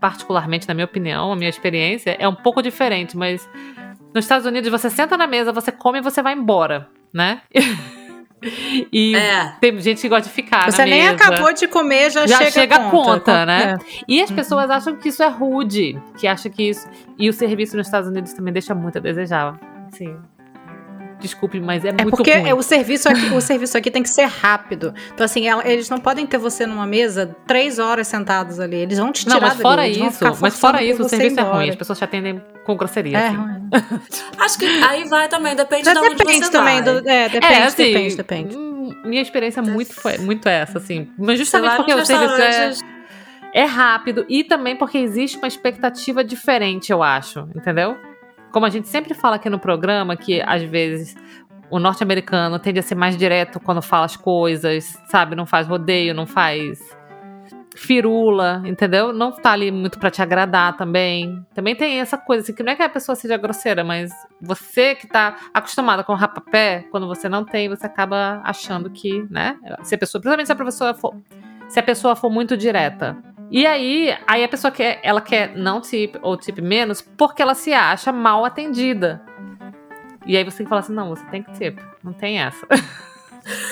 [0.00, 3.48] particularmente, na minha opinião, a minha experiência, é um pouco diferente, mas
[4.14, 7.42] nos Estados Unidos você senta na mesa, você come e você vai embora, né?
[8.92, 9.52] e É.
[9.60, 11.14] tem gente que gosta de ficar Você na nem mesa.
[11.14, 13.10] acabou de comer, já, Já chega, chega a conta.
[13.12, 13.74] conta, né?
[13.80, 14.02] É.
[14.06, 16.88] E as pessoas acham que isso é rude, que acham que isso.
[17.18, 19.58] E o serviço nos Estados Unidos também deixa muito a desejar.
[19.92, 20.16] Assim.
[21.20, 22.52] Desculpe, mas é, É muito porque ruim.
[22.52, 24.94] o serviço, aqui, o serviço aqui tem que ser rápido.
[25.12, 28.76] Então, assim, ela- eles não podem ter você numa mesa três horas sentados ali.
[28.76, 31.02] Eles vão te tirar Não, mas dali, fora eles vão isso, ficar mas fora isso,
[31.02, 31.70] o serviço é ruim.
[31.70, 33.18] As pessoas te atendem com grosseria.
[33.18, 33.36] É assim.
[33.36, 33.70] ruim.
[34.38, 36.82] Acho que aí vai também, depende de onde Depende você também.
[36.82, 37.00] vai.
[37.02, 38.56] Do, é, depende, é, assim, depende, depende.
[38.56, 41.08] hum, Minha experiência muito foi muito essa, assim.
[41.18, 42.72] Mas justamente porque o serviço é,
[43.54, 47.96] é rápido e também porque existe uma expectativa diferente, eu acho, entendeu?
[48.52, 51.16] Como a gente sempre fala aqui no programa, que às vezes
[51.70, 55.36] o norte-americano tende a ser mais direto quando fala as coisas, sabe?
[55.36, 56.78] Não faz rodeio, não faz
[57.76, 59.12] firula, entendeu?
[59.12, 61.44] Não tá ali muito para te agradar também.
[61.54, 64.94] Também tem essa coisa, assim, que não é que a pessoa seja grosseira, mas você
[64.94, 69.56] que tá acostumada com rapapé, quando você não tem, você acaba achando que, né?
[69.82, 71.14] Se a pessoa, principalmente se a for,
[71.68, 73.16] se a pessoa for muito direta.
[73.50, 77.54] E aí, aí a pessoa quer, ela quer não tip ou tip menos porque ela
[77.54, 79.22] se acha mal atendida.
[80.26, 82.66] E aí você tem que falar assim, não, você tem que tip, não tem essa.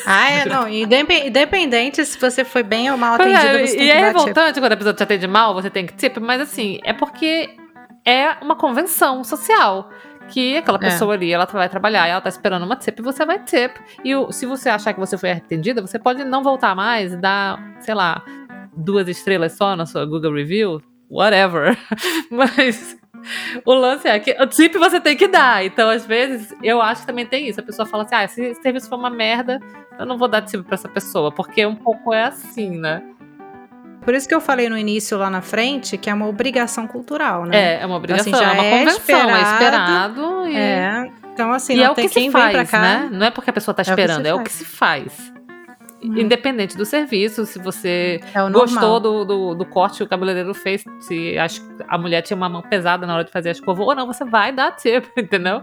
[0.06, 0.66] Ah, é, não.
[0.66, 4.72] Independente se você foi bem ou mal atendido, é, você tem e é revoltante quando
[4.72, 7.54] a pessoa te atende mal, você tem que tip, mas assim, é porque
[8.04, 9.90] é uma convenção social.
[10.28, 10.80] Que aquela é.
[10.80, 11.16] pessoa é.
[11.16, 13.76] ali, ela vai trabalhar e ela tá esperando uma tip, você vai tip.
[14.04, 17.62] E se você achar que você foi atendida, você pode não voltar mais e dar,
[17.80, 18.24] sei lá,
[18.76, 21.76] duas estrelas só na sua Google Review, whatever.
[22.30, 22.96] Mas
[23.64, 25.64] o lance é que o tip você tem que dar.
[25.64, 27.60] Então, às vezes, eu acho que também tem isso.
[27.60, 29.60] A pessoa fala assim: ah, se esse serviço for uma merda,
[29.98, 31.32] eu não vou dar tip pra essa pessoa.
[31.32, 33.02] Porque um pouco é assim, né?
[34.06, 37.44] Por isso que eu falei no início lá na frente que é uma obrigação cultural,
[37.44, 37.78] né?
[37.78, 40.46] É, é uma obrigação, então, assim, é uma é convenção, esperado, é esperado.
[40.46, 40.56] E...
[40.56, 41.12] É.
[41.32, 42.80] Então, assim, e não é tem o que quem se faz, cá.
[42.80, 43.08] Né?
[43.10, 45.32] Não é porque a pessoa tá esperando, é o que, é o que se faz.
[46.06, 46.18] Uhum.
[46.18, 50.84] Independente do serviço, se você é gostou do, do, do, corte que o cabeleireiro fez,
[51.00, 51.46] se a,
[51.88, 54.24] a mulher tinha uma mão pesada na hora de fazer a escova, ou não, você
[54.24, 55.62] vai dar tempo, entendeu?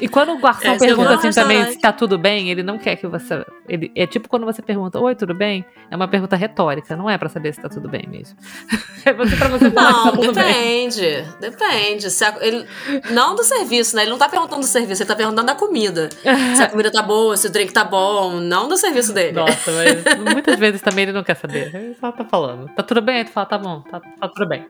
[0.00, 2.96] E quando o garçom é, pergunta assim também se tá tudo bem, ele não quer
[2.96, 3.44] que você.
[3.68, 5.64] Ele, é tipo quando você pergunta, oi, tudo bem?
[5.90, 8.36] É uma pergunta retórica, não é para saber se tá tudo bem mesmo.
[9.04, 11.00] é você, pra você falar não, que tá depende.
[11.00, 11.50] Bem.
[11.50, 12.10] Depende.
[12.10, 12.66] Se a, ele,
[13.10, 14.02] não do serviço, né?
[14.02, 16.08] Ele não tá perguntando do serviço, ele tá perguntando da comida.
[16.56, 19.32] se a comida tá boa, se o drink tá bom, não do serviço dele.
[19.32, 21.72] Nossa, mas muitas vezes também ele não quer saber.
[21.74, 22.68] Ele só tá falando.
[22.74, 23.18] Tá tudo bem?
[23.18, 24.66] Aí tu fala, tá bom, tá, tá tudo bem.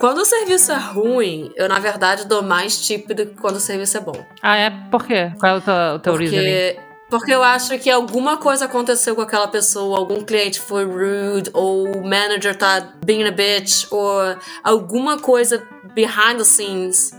[0.00, 3.60] quando o serviço é ruim, eu, na verdade, dou mais tipo do que quando o
[3.60, 4.26] serviço é bom.
[4.42, 4.70] Ah, é?
[4.90, 5.32] Por quê?
[5.38, 6.87] Qual é o teu, o teu porque, reasoning?
[7.08, 11.86] Porque eu acho que alguma coisa aconteceu com aquela pessoa, algum cliente foi rude, ou
[11.96, 17.12] o manager tá being a bitch, ou alguma coisa behind the scenes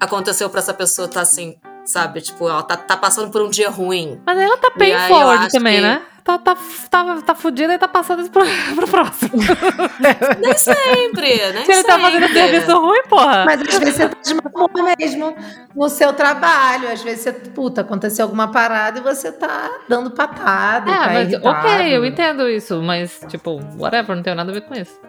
[0.00, 2.20] aconteceu pra essa pessoa tá assim, sabe?
[2.20, 4.20] Tipo, ela tá, tá passando por um dia ruim.
[4.26, 5.82] Mas ela tá bem forward também, que...
[5.82, 6.02] né?
[6.24, 6.56] Tá, tá,
[6.90, 8.42] tá, tá fudida e tá passando isso pro,
[8.76, 9.32] pro próximo.
[10.40, 13.44] nem sempre, nem Se ele tá fazendo serviço ruim, porra.
[13.44, 15.36] Mas às vezes você tá de má mesmo
[15.74, 16.88] no seu trabalho.
[16.88, 20.90] Às vezes você, puta, aconteceu alguma parada e você tá dando patada.
[20.90, 21.68] É, tá mas irritado.
[21.68, 25.00] ok, eu entendo isso, mas, tipo, whatever, não tenho nada a ver com isso.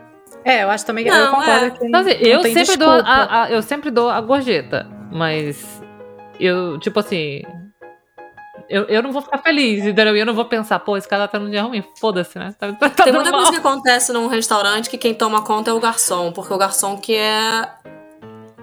[0.46, 1.70] É, eu acho também que não, eu concordo é.
[1.70, 5.82] que então, assim, eu sempre dou a, a, eu sempre dou a gorjeta, mas
[6.38, 7.44] eu, tipo assim,
[8.70, 10.16] eu, eu não vou ficar feliz, entendeu?
[10.16, 12.54] Eu não vou pensar, pô, esse cara tá num dia ruim, foda-se, né?
[12.58, 13.42] Tá, tá Tem muita mal.
[13.42, 16.98] coisa que acontece num restaurante que quem toma conta é o garçom, porque o garçom
[16.98, 17.70] que é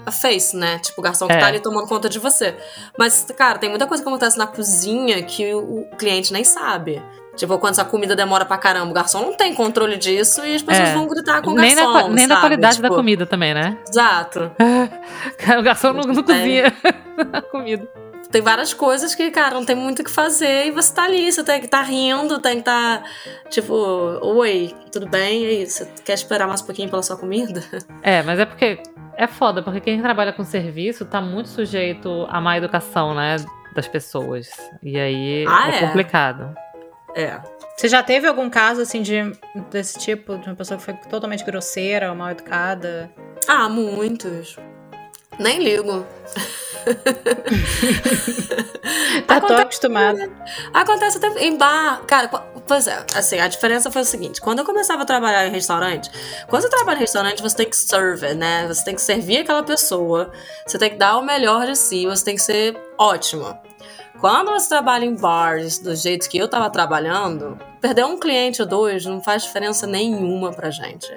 [0.05, 0.79] a face, né?
[0.79, 1.41] Tipo, o garçom que tá é.
[1.41, 2.57] tá ali tomando conta de você.
[2.99, 7.03] Mas, cara, tem muita coisa que acontece na cozinha que o cliente nem sabe.
[7.37, 10.63] Tipo, quando essa comida demora pra caramba, o garçom não tem controle disso e as
[10.63, 10.95] pessoas é.
[10.95, 11.93] vão gritar com o nem garçom.
[11.93, 13.79] Na, nem na qualidade tipo, da comida também, né?
[13.89, 14.51] Exato.
[15.59, 16.75] o garçom não, não cozinha
[17.33, 17.89] a comida
[18.31, 21.31] tem várias coisas que, cara, não tem muito o que fazer e você tá ali,
[21.31, 23.09] você tem que estar tá rindo, tem que estar, tá,
[23.49, 25.43] tipo, oi, tudo bem?
[25.43, 27.63] E aí, você quer esperar mais um pouquinho pela sua comida?
[28.03, 28.83] É, mas é porque
[29.17, 33.37] é foda, porque quem trabalha com serviço tá muito sujeito à má educação, né,
[33.75, 34.49] das pessoas.
[34.83, 36.55] E aí ah, é, é complicado.
[37.15, 37.41] É.
[37.77, 39.33] Você já teve algum caso, assim, de,
[39.71, 43.11] desse tipo, de uma pessoa que foi totalmente grosseira ou mal educada?
[43.49, 44.57] Ah, muitos.
[45.41, 46.07] Nem ligo.
[49.27, 50.31] tá acontece, tô acostumada.
[50.73, 52.03] Acontece até em bar.
[52.07, 52.29] Cara,
[52.67, 56.11] pois é, assim, a diferença foi o seguinte: quando eu começava a trabalhar em restaurante,
[56.47, 58.69] quando você trabalha em restaurante, você tem que serve, né?
[58.69, 60.31] Você tem que servir aquela pessoa,
[60.67, 63.59] você tem que dar o melhor de si, você tem que ser ótimo.
[64.21, 68.69] Quando você trabalha em bars do jeito que eu tava trabalhando, perder um cliente ou
[68.69, 71.11] dois não faz diferença nenhuma pra gente.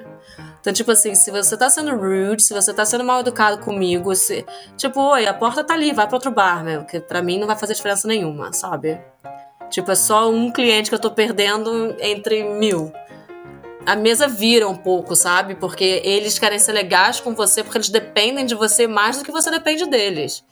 [0.58, 4.14] Então, tipo assim, se você tá sendo rude, se você tá sendo mal educado comigo,
[4.14, 4.46] se.
[4.78, 6.86] Tipo, oi, a porta tá ali, vai pra outro bar, meu.
[6.86, 8.98] Que pra mim não vai fazer diferença nenhuma, sabe?
[9.68, 12.90] Tipo, é só um cliente que eu tô perdendo entre mil.
[13.84, 15.54] A mesa vira um pouco, sabe?
[15.56, 19.30] Porque eles querem ser legais com você porque eles dependem de você mais do que
[19.30, 20.42] você depende deles.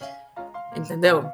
[0.77, 1.25] Entendeu?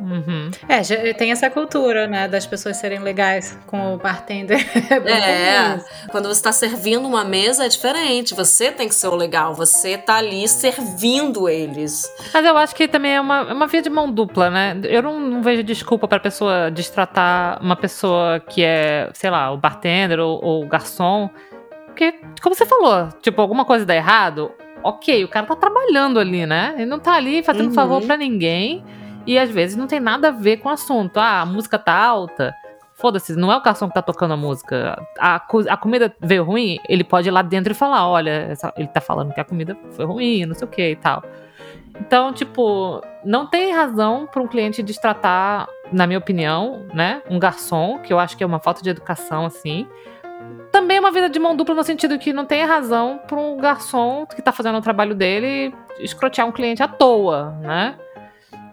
[0.00, 0.50] Uhum.
[0.68, 4.58] É, tem essa cultura, né, das pessoas serem legais com o bartender.
[5.06, 5.80] é, é
[6.10, 8.34] quando você tá servindo uma mesa é diferente.
[8.34, 12.10] Você tem que ser o legal, você tá ali servindo eles.
[12.32, 14.78] Mas eu acho que também é uma, é uma via de mão dupla, né?
[14.84, 19.56] Eu não, não vejo desculpa pra pessoa destratar uma pessoa que é, sei lá, o
[19.56, 21.30] bartender ou, ou o garçom.
[21.86, 26.46] Porque, como você falou, tipo, alguma coisa dá errado, ok, o cara tá trabalhando ali,
[26.46, 26.74] né?
[26.76, 27.74] Ele não tá ali fazendo uhum.
[27.74, 28.84] favor para ninguém.
[29.26, 31.18] E às vezes não tem nada a ver com o assunto.
[31.18, 32.54] Ah, a música tá alta.
[32.94, 35.00] Foda-se, não é o garçom que tá tocando a música.
[35.20, 38.88] A, a comida veio ruim, ele pode ir lá dentro e falar: olha, essa, ele
[38.88, 41.22] tá falando que a comida foi ruim, não sei o que e tal.
[42.00, 47.98] Então, tipo, não tem razão para um cliente destratar, na minha opinião, né, um garçom,
[47.98, 49.86] que eu acho que é uma falta de educação, assim.
[50.70, 53.56] Também é uma vida de mão dupla no sentido que não tem razão para um
[53.56, 57.96] garçom que tá fazendo o trabalho dele escrotear um cliente à toa, né?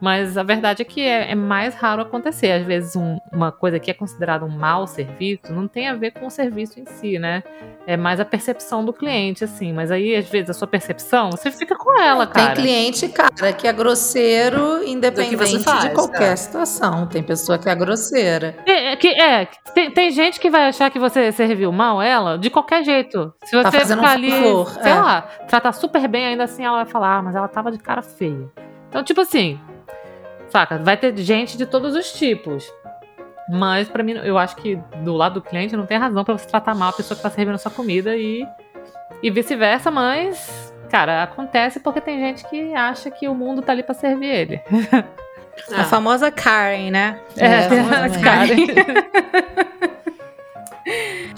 [0.06, 2.52] Mas a verdade é que é, é mais raro acontecer.
[2.52, 6.12] Às vezes, um, uma coisa que é considerada um mau serviço não tem a ver
[6.12, 7.42] com o serviço em si, né?
[7.88, 9.74] É mais a percepção do cliente, assim.
[9.74, 12.54] Mas aí, às vezes, a sua percepção, você fica com ela, cara.
[12.54, 16.36] Tem cliente, cara, que é grosseiro, independente faz, de qualquer é.
[16.36, 17.08] situação.
[17.08, 18.56] Tem pessoa que é grosseira.
[18.64, 22.38] É, é, que, é tem, tem, gente que vai achar que você serviu mal ela
[22.38, 23.34] de qualquer jeito.
[23.44, 25.02] Se você tá ficar um ali, favor, sei é.
[25.02, 28.04] lá, tratar super bem, ainda assim ela vai falar, ah, mas ela tava de cara
[28.04, 28.52] feia.
[28.88, 29.60] Então, tipo assim,
[30.56, 30.78] Saca?
[30.78, 32.72] Vai ter gente de todos os tipos.
[33.50, 36.48] Mas para mim, eu acho que do lado do cliente não tem razão para você
[36.48, 38.48] tratar mal a pessoa que tá servindo a sua comida e,
[39.22, 43.84] e vice-versa, mas, cara, acontece porque tem gente que acha que o mundo tá ali
[43.84, 44.62] para servir ele.
[45.74, 45.84] A ah.
[45.84, 47.20] famosa Karen, né?
[47.36, 48.56] É, é a, a Karen.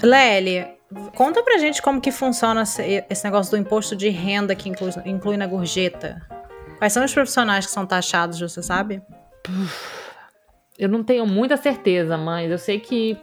[0.00, 0.64] Lely,
[1.16, 5.36] conta pra gente como que funciona esse negócio do imposto de renda que inclui, inclui
[5.36, 6.37] na gorjeta.
[6.78, 9.02] Quais são os profissionais que são taxados, você sabe?
[10.78, 13.18] Eu não tenho muita certeza, mas eu sei que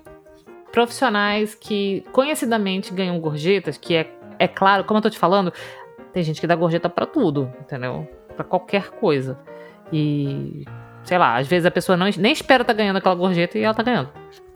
[0.72, 5.54] profissionais que conhecidamente ganham gorjetas, que é, é claro, como eu tô te falando,
[6.12, 8.06] tem gente que dá gorjeta para tudo, entendeu?
[8.36, 9.40] Para qualquer coisa.
[9.92, 10.66] E,
[11.06, 13.64] sei lá, às vezes a pessoa não, nem espera estar tá ganhando aquela gorjeta e
[13.64, 14.10] ela tá ganhando.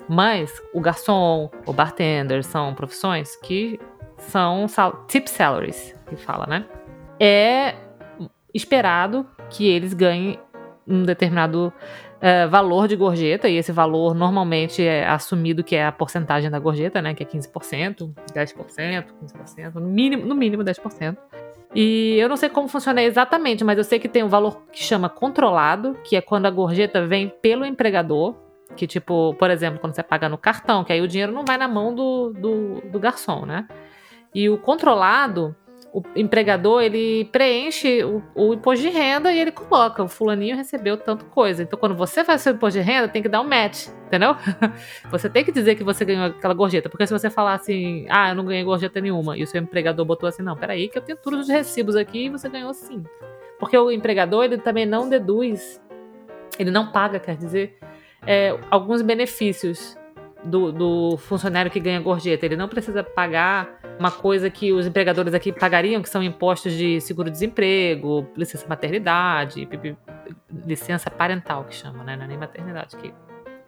[0.10, 3.80] Mas o garçom, o bartender são profissões que
[4.18, 4.66] são
[5.08, 6.66] tip salaries, que fala, né?
[7.18, 7.76] É
[8.54, 10.40] esperado que eles ganhem
[10.88, 11.72] um determinado
[12.18, 16.60] uh, valor de gorjeta, e esse valor normalmente é assumido que é a porcentagem da
[16.60, 17.14] gorjeta, né?
[17.14, 21.18] Que é 15%, 10%, 15%, no mínimo, no mínimo 10%.
[21.74, 24.84] E eu não sei como funciona exatamente, mas eu sei que tem um valor que
[24.84, 28.36] chama controlado, que é quando a gorjeta vem pelo empregador.
[28.76, 31.58] Que, tipo, por exemplo, quando você paga no cartão, que aí o dinheiro não vai
[31.58, 33.68] na mão do, do, do garçom, né?
[34.34, 35.56] E o controlado
[35.92, 40.98] o empregador ele preenche o, o, imposto de renda e ele coloca, o fulaninho recebeu
[40.98, 41.64] tanto coisa.
[41.64, 44.36] Então, quando você faz seu imposto de renda, tem que dar um match, entendeu?
[45.10, 46.90] você tem que dizer que você ganhou aquela gorjeta.
[46.90, 50.06] Porque se você falar assim, ah, eu não ganhei gorjeta nenhuma, e o seu empregador
[50.06, 53.04] botou assim, não, peraí, que eu tenho todos os recibos aqui e você ganhou sim.
[53.60, 55.82] Porque o empregador, ele também não deduz,
[56.58, 57.78] ele não paga, quer dizer,
[58.26, 59.98] é, alguns benefícios
[60.44, 62.46] do, do funcionário que ganha gorjeta.
[62.46, 67.02] Ele não precisa pagar uma coisa que os empregadores aqui pagariam, que são impostos de
[67.02, 69.68] seguro-desemprego, licença maternidade,
[70.66, 72.16] licença parental, que chama, né?
[72.16, 73.14] Não é nem maternidade, que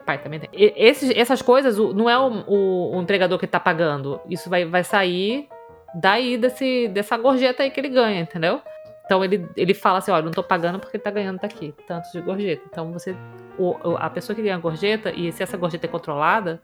[0.06, 0.48] pai também tem.
[0.52, 4.20] Esses, essas coisas não é o, o, o empregador que está pagando.
[4.28, 5.48] Isso vai, vai sair
[5.94, 8.60] daí desse, dessa gorjeta aí que ele ganha, entendeu?
[9.04, 12.10] Então ele, ele fala assim, olha, não tô pagando porque ele tá ganhando daqui, tantos
[12.12, 12.62] de gorjeta.
[12.70, 13.14] Então você
[13.58, 16.60] o, a pessoa que ganha gorjeta, e se essa gorjeta é controlada,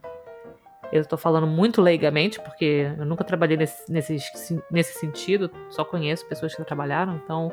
[0.92, 6.26] eu estou falando muito leigamente, porque eu nunca trabalhei nesse, nesse, nesse sentido, só conheço
[6.26, 7.52] pessoas que trabalharam, então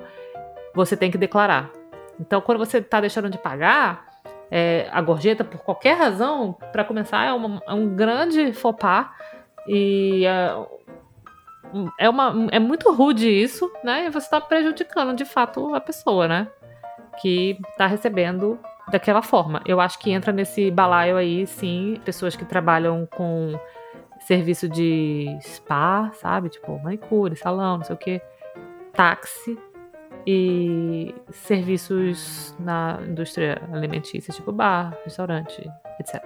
[0.73, 1.71] você tem que declarar.
[2.19, 4.05] Então, quando você está deixando de pagar
[4.49, 9.13] é, a gorjeta por qualquer razão, para começar, é, uma, é, um grande fopá
[9.67, 10.55] e é,
[11.99, 14.05] é, uma, é muito rude isso, né?
[14.05, 16.47] E você está prejudicando de fato a pessoa, né?
[17.21, 18.59] Que está recebendo
[18.89, 19.61] daquela forma.
[19.65, 23.59] Eu acho que entra nesse balaio aí, sim, pessoas que trabalham com
[24.19, 26.49] serviço de spa, sabe?
[26.49, 28.21] Tipo, manicure, salão, não sei o quê,
[28.93, 29.57] táxi
[30.25, 35.69] e serviços na indústria alimentícia, tipo bar, restaurante,
[35.99, 36.23] etc.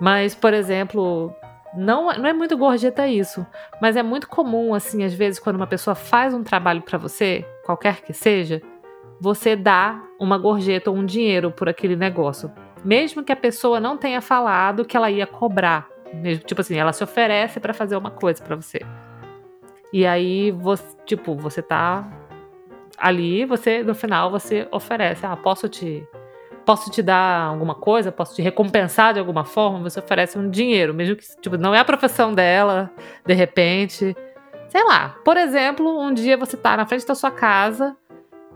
[0.00, 1.32] Mas, por exemplo,
[1.76, 3.46] não, não é muito gorjeta isso,
[3.80, 7.46] mas é muito comum, assim, às vezes, quando uma pessoa faz um trabalho para você,
[7.64, 8.60] qualquer que seja,
[9.20, 12.50] você dá uma gorjeta ou um dinheiro por aquele negócio.
[12.84, 15.88] Mesmo que a pessoa não tenha falado que ela ia cobrar.
[16.12, 18.80] Mesmo, tipo assim, ela se oferece para fazer uma coisa para você.
[19.92, 22.06] E aí, você, tipo, você tá
[22.98, 26.06] ali, você no final você oferece, ah, posso te
[26.64, 30.94] posso te dar alguma coisa, posso te recompensar de alguma forma, você oferece um dinheiro,
[30.94, 32.90] mesmo que tipo, não é a profissão dela,
[33.24, 34.16] de repente.
[34.68, 37.94] Sei lá, por exemplo, um dia você tá na frente da sua casa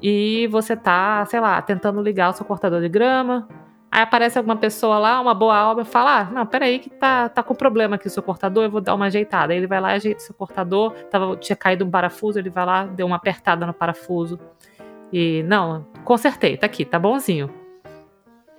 [0.02, 3.48] e você tá, sei lá, tentando ligar o seu cortador de grama.
[3.90, 7.28] Aí aparece alguma pessoa lá, uma boa alma, e fala: ah, não, peraí, que tá,
[7.28, 9.52] tá com problema aqui o seu cortador, eu vou dar uma ajeitada.
[9.52, 12.66] Aí ele vai lá, ajeita o seu cortador, tava, tinha caído um parafuso, ele vai
[12.66, 14.38] lá, deu uma apertada no parafuso.
[15.12, 17.50] E não, consertei, tá aqui, tá bonzinho.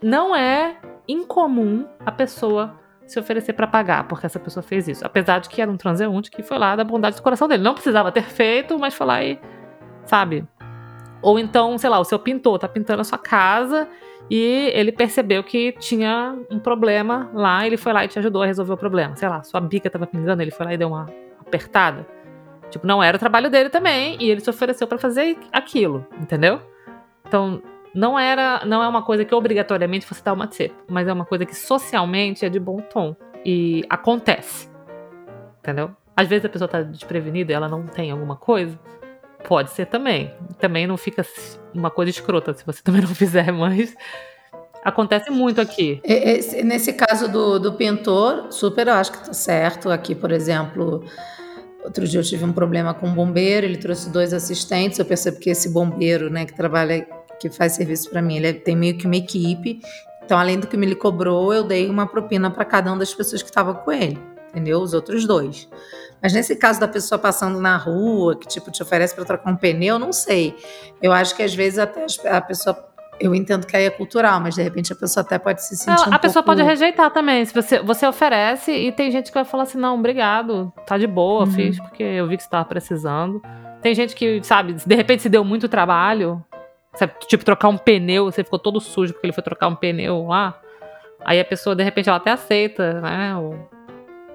[0.02, 0.78] Não é
[1.08, 5.06] incomum a pessoa se oferecer para pagar, porque essa pessoa fez isso.
[5.06, 7.64] Apesar de que era um transeunte que foi lá da bondade do coração dele.
[7.64, 9.40] Não precisava ter feito, mas foi lá e.
[10.06, 10.48] Sabe?
[11.22, 13.88] Ou então, sei lá, o seu pintor tá pintando a sua casa
[14.30, 18.46] e ele percebeu que tinha um problema lá, ele foi lá e te ajudou a
[18.46, 19.16] resolver o problema.
[19.16, 21.08] Sei lá, sua bica tava pingando, ele foi lá e deu uma
[21.40, 22.06] apertada.
[22.70, 26.62] Tipo, não era o trabalho dele também, e ele se ofereceu para fazer aquilo, entendeu?
[27.28, 27.62] Então,
[27.94, 31.26] não era, não é uma coisa que obrigatoriamente você dá uma tip, mas é uma
[31.26, 34.70] coisa que socialmente é de bom tom e acontece.
[35.60, 35.92] Entendeu?
[36.16, 38.80] Às vezes a pessoa tá desprevenida ela não tem alguma coisa.
[39.44, 40.34] Pode ser também.
[40.60, 41.26] Também não fica
[41.74, 43.96] uma coisa escrota se você também não fizer, mas
[44.84, 46.00] acontece muito aqui.
[46.04, 49.90] Esse, nesse caso do, do pintor, super eu acho que tá certo.
[49.90, 51.04] Aqui, por exemplo,
[51.84, 55.00] Outro dia eu tive um problema com um bombeiro, ele trouxe dois assistentes.
[55.00, 57.08] Eu percebo que esse bombeiro, né, que trabalha,
[57.40, 59.80] que faz serviço para mim, ele tem meio que uma equipe.
[60.24, 63.14] Então, além do que me ele cobrou, eu dei uma propina para cada uma das
[63.14, 64.20] pessoas que estavam com ele,
[64.50, 64.80] entendeu?
[64.80, 65.68] Os outros dois.
[66.22, 69.56] Mas nesse caso da pessoa passando na rua, que tipo te oferece para trocar um
[69.56, 70.56] pneu, não sei.
[71.02, 72.90] Eu acho que às vezes até a pessoa
[73.20, 76.00] eu entendo que aí é cultural, mas de repente a pessoa até pode se sentir.
[76.00, 76.58] Não, um a pessoa pouco...
[76.58, 77.44] pode rejeitar também.
[77.44, 81.08] Se você, você oferece e tem gente que vai falar assim: não, obrigado, tá de
[81.08, 81.52] boa, uhum.
[81.52, 83.42] fiz, porque eu vi que você tava precisando.
[83.82, 86.44] Tem gente que, sabe, de repente se deu muito trabalho.
[86.96, 90.28] Sabe, tipo, trocar um pneu, você ficou todo sujo porque ele foi trocar um pneu
[90.28, 90.60] lá.
[91.24, 93.34] Aí a pessoa, de repente, ela até aceita, né?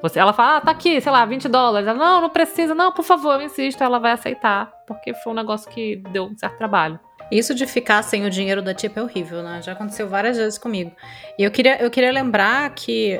[0.04, 1.88] Você, ela fala, ah, tá aqui, sei lá, 20 dólares.
[1.88, 3.82] Ela, não, não precisa, não, por favor, eu insisto.
[3.82, 7.00] Ela vai aceitar, porque foi um negócio que deu um certo trabalho.
[7.32, 9.62] Isso de ficar sem o dinheiro da tip é horrível, né?
[9.62, 10.92] Já aconteceu várias vezes comigo.
[11.38, 13.18] E eu queria, eu queria lembrar que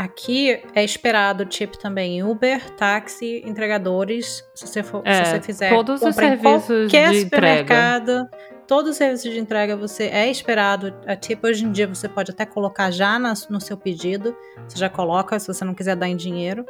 [0.00, 4.42] aqui é esperado tip também Uber, táxi, entregadores.
[4.54, 8.30] Se você, for, é, se você fizer todos os serviços qualquer de supermercado, entrega.
[8.66, 11.44] todos os serviços de entrega você é esperado a tip.
[11.44, 14.34] Hoje em dia você pode até colocar já no seu pedido.
[14.66, 16.64] Você já coloca se você não quiser dar em dinheiro.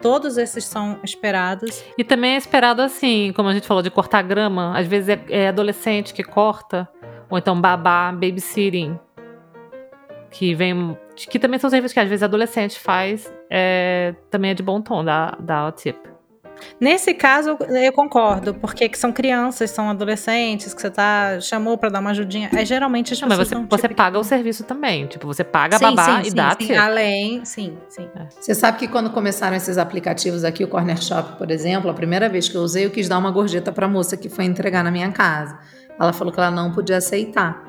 [0.00, 1.84] Todos esses são esperados.
[1.96, 4.76] E também é esperado assim, como a gente falou, de cortar grama.
[4.76, 6.88] Às vezes é, é adolescente que corta,
[7.30, 8.98] ou então babá, babysitting.
[10.28, 10.98] Que vem.
[11.16, 13.32] Que também são serviços que às vezes adolescente faz.
[13.50, 15.96] É, também é de bom tom da, da tip.
[16.80, 22.00] Nesse caso, eu concordo, porque são crianças, são adolescentes, que você tá, chamou para dar
[22.00, 22.50] uma ajudinha.
[22.54, 25.06] É geralmente as não, Mas você, tipo, você paga o serviço também.
[25.06, 26.66] Tipo, você paga sim, babá sim, e sim, dá sim.
[26.66, 26.76] tip.
[26.76, 28.08] Além, sim, sim.
[28.14, 28.26] É.
[28.30, 32.28] Você sabe que quando começaram esses aplicativos aqui, o Corner Shop, por exemplo, a primeira
[32.28, 34.82] vez que eu usei, eu quis dar uma gorjeta para a moça que foi entregar
[34.82, 35.58] na minha casa.
[35.98, 37.64] Ela falou que ela não podia aceitar.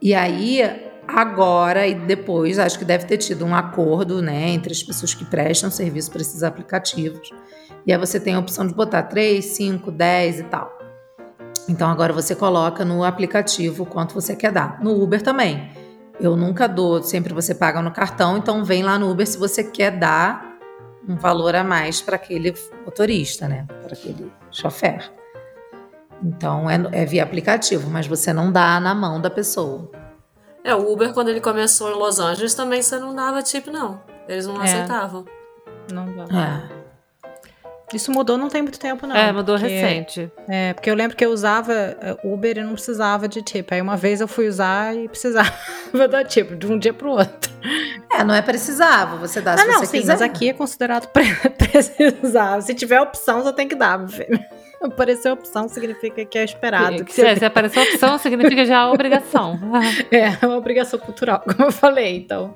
[0.00, 0.62] E aí,
[1.06, 5.24] agora e depois, acho que deve ter tido um acordo, né, entre as pessoas que
[5.24, 7.30] prestam serviço para esses aplicativos.
[7.86, 10.78] E aí você tem a opção de botar 3, 5, 10 e tal.
[11.68, 14.82] Então agora você coloca no aplicativo quanto você quer dar.
[14.82, 15.70] No Uber também.
[16.20, 19.64] Eu nunca dou, sempre você paga no cartão, então vem lá no Uber se você
[19.64, 20.52] quer dar
[21.08, 23.66] um valor a mais para aquele motorista, né?
[23.82, 25.10] Para aquele chofer.
[26.22, 29.90] Então é, é via aplicativo, mas você não dá na mão da pessoa.
[30.64, 34.00] É, o Uber, quando ele começou em Los Angeles, também você não dava tip, não.
[34.28, 34.64] Eles não É.
[34.64, 35.24] aceitavam.
[35.92, 36.68] Não dá.
[36.78, 36.82] É.
[37.94, 39.14] Isso mudou não tem muito tempo, não.
[39.14, 40.32] é, mudou porque- recente.
[40.48, 43.70] É, porque eu lembro que eu usava é, Uber e não precisava de tip.
[43.70, 45.52] Aí uma vez eu fui usar e precisava
[46.10, 47.52] dar tip, de um dia pro outro.
[48.10, 50.12] É, não é precisava, você dá se ah, não, você sim, quiser.
[50.12, 52.62] mas aqui é considerado pre precisar.
[52.62, 54.38] Se tiver opção, você tem que dar, meu filho.
[54.84, 56.96] Apareceu opção significa que é esperado.
[56.96, 59.58] Que- que se, você se aparecer opção, significa já a obrigação.
[60.10, 62.54] É uma obrigação cultural, como eu falei, então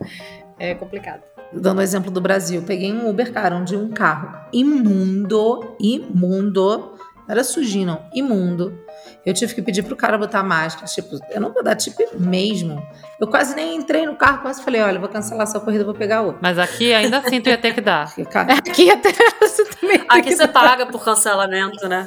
[0.59, 1.23] é complicado.
[1.53, 6.79] Dando o exemplo do Brasil, peguei um Uber, cara, onde um carro imundo, imundo,
[7.17, 8.79] não era sujinho, não, imundo.
[9.27, 12.81] Eu tive que pedir pro cara botar máscara, tipo, eu não vou dar tip mesmo.
[13.19, 16.21] Eu quase nem entrei no carro, quase falei, olha, vou cancelar essa corrida, vou pegar
[16.23, 16.39] outra.
[16.41, 18.13] Mas aqui ainda assim tu ia ter que dar.
[18.31, 19.11] Cara, Aqui até
[19.41, 19.99] você também.
[19.99, 22.07] tem Aqui você paga por cancelamento, né?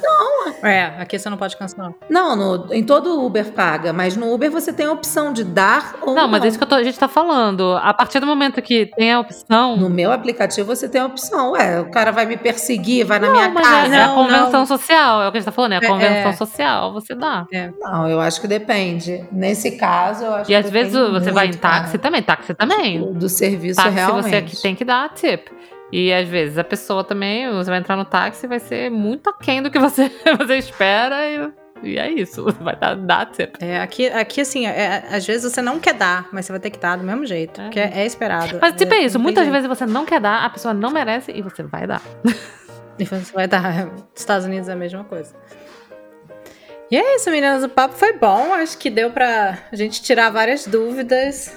[0.62, 1.92] É, aqui você não pode cancelar.
[2.08, 5.96] não, no- em todo Uber paga, mas no Uber você tem a opção de dar
[6.00, 6.22] ou não.
[6.22, 7.76] Não, mas é isso que eu tô- a gente tá falando.
[7.82, 9.76] A partir do momento que tem a opção.
[9.76, 11.52] No meu aplicativo você tem a opção.
[11.52, 13.94] Ué, o cara vai me perseguir, vai na minha mas casa.
[13.94, 14.66] é, é a Não, convenção não.
[14.66, 16.34] social, é o que a gente tá falando, é a É, convenção é.
[16.34, 17.46] social, você dá.
[17.80, 19.24] Não, eu acho que depende.
[19.32, 21.98] Nesse caso, eu acho E que às vezes você vai em táxi cara.
[21.98, 23.00] também, táxi também.
[23.00, 24.24] Do, do serviço táxi realmente.
[24.30, 25.48] você que tem que dar tip.
[25.92, 29.60] E às vezes a pessoa também, você vai entrar no táxi vai ser muito aquém
[29.62, 30.08] do que você,
[30.38, 31.50] você espera e,
[31.82, 33.56] e é isso, você vai dar, dar tip.
[33.60, 36.70] É, aqui, aqui assim, é, às vezes você não quer dar, mas você vai ter
[36.70, 37.64] que dar do mesmo jeito, É.
[37.64, 38.56] porque é, é esperado.
[38.62, 39.52] Mas tipo é não isso, muitas jeito.
[39.52, 42.00] vezes você não quer dar, a pessoa não merece e você vai dar.
[42.98, 43.88] E você vai dar.
[44.14, 45.34] Estados Unidos é a mesma coisa.
[46.90, 47.62] E é isso, meninas.
[47.62, 48.52] O papo foi bom.
[48.52, 51.52] Acho que deu pra gente tirar várias dúvidas.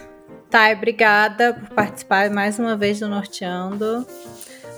[0.50, 4.06] Thay, obrigada por participar mais uma vez do Norteando.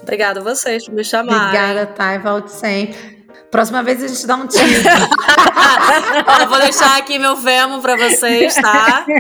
[0.02, 1.42] Obrigada a vocês por me chamarem.
[1.42, 2.20] Obrigada, Thay.
[2.20, 3.16] Volte sempre.
[3.52, 4.66] Próxima vez a gente dá um tiro.
[6.50, 9.06] Vou deixar aqui meu Vemo pra vocês, tá?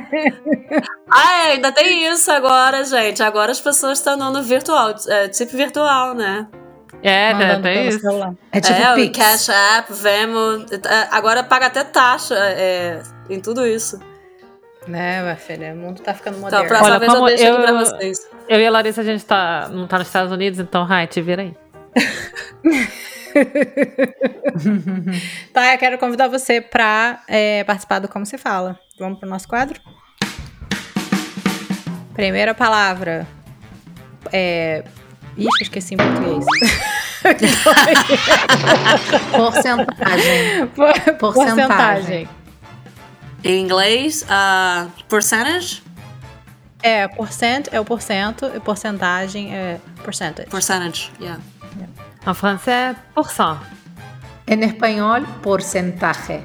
[1.07, 3.21] Ah, é, ainda tem isso agora, gente.
[3.23, 6.47] Agora as pessoas estão dando virtual, é, tipo virtual, né?
[7.03, 7.99] É, né, isso.
[7.99, 8.33] celular.
[8.51, 9.17] É tipo é, o Pix.
[9.17, 10.65] Cash App, Vemo.
[10.71, 13.99] é, Agora paga até taxa é, em tudo isso.
[14.87, 15.73] Né, minha filha?
[15.73, 16.67] O mundo tá ficando Então, a moderno.
[16.67, 18.29] próxima Olha, vez eu deixo aqui pra eu- vocês.
[18.47, 21.21] Eu e a Larissa, a gente tá, não tá nos Estados Unidos, então, Rai, te
[21.21, 21.55] vira aí.
[25.53, 28.79] Tá, eu quero convidar você pra é, participar do Como Se Fala.
[28.97, 29.79] Vamos pro nosso quadro?
[32.13, 33.27] Primeira palavra.
[34.31, 34.83] É.
[35.37, 36.45] Ixi, esqueci em português.
[39.31, 40.67] Porcentagem.
[40.75, 42.27] Por- Porcentagem.
[43.43, 45.83] Em inglês, ah, percentage?
[46.81, 50.49] É, porcent é o porcento e porcentagem é percentage.
[50.49, 51.41] Percentage, yeah.
[52.27, 53.57] En francês é porcent.
[54.47, 56.43] Em espanhol, porcentaje.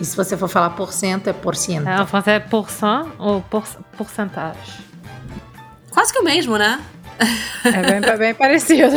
[0.00, 1.88] E se você for falar porcento, é porcento.
[1.88, 3.64] É, en francês é porcent ou por,
[3.96, 4.82] porcentagem.
[5.90, 6.80] Quase que o mesmo, né?
[7.64, 8.96] É bem, bem parecido.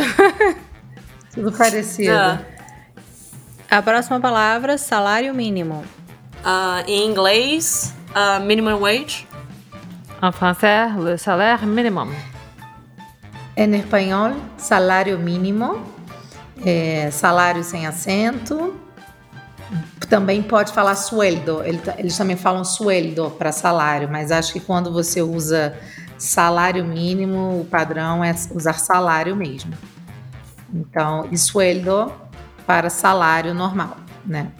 [1.34, 2.12] Tudo parecido.
[2.12, 2.38] É.
[3.70, 5.84] A próxima palavra, salário mínimo.
[6.44, 9.26] Ah, em inglês, ah, minimum wage.
[10.22, 12.10] En francês, le salaire minimum.
[13.56, 15.82] Em espanhol, salário mínimo,
[16.64, 18.74] é, salário sem acento.
[20.08, 21.62] Também pode falar sueldo.
[21.64, 25.76] Ele- Eles também falam sueldo para salário, mas acho que quando você usa
[26.18, 29.72] salário mínimo, o padrão é usar salário mesmo.
[30.72, 32.12] Então, e sueldo
[32.66, 34.52] para salário normal, né?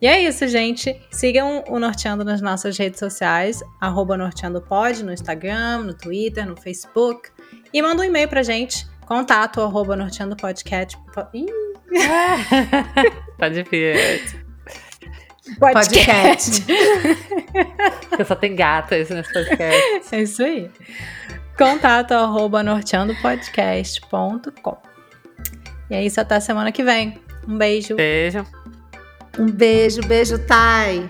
[0.00, 1.00] E é isso, gente.
[1.10, 7.30] Sigam o Norteando nas nossas redes sociais, arroba norteandopod, no Instagram, no Twitter, no Facebook.
[7.72, 10.98] E manda um e-mail pra gente, contato arroba norteandopodcast.
[11.32, 11.46] Ih,
[13.38, 14.45] Tá difícil.
[15.58, 16.64] Podcast.
[18.08, 20.14] Porque só tem gatas nesse podcast.
[20.14, 20.70] É isso aí.
[21.56, 24.76] Contato arroba norteandopodcast.com.
[25.88, 27.20] E é isso, até semana que vem.
[27.46, 27.94] Um beijo.
[27.96, 28.44] Beijo.
[29.38, 31.08] Um beijo, beijo, Thay.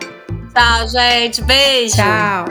[0.52, 1.42] Tchau, gente.
[1.42, 1.96] Beijo.
[1.96, 2.44] Tchau.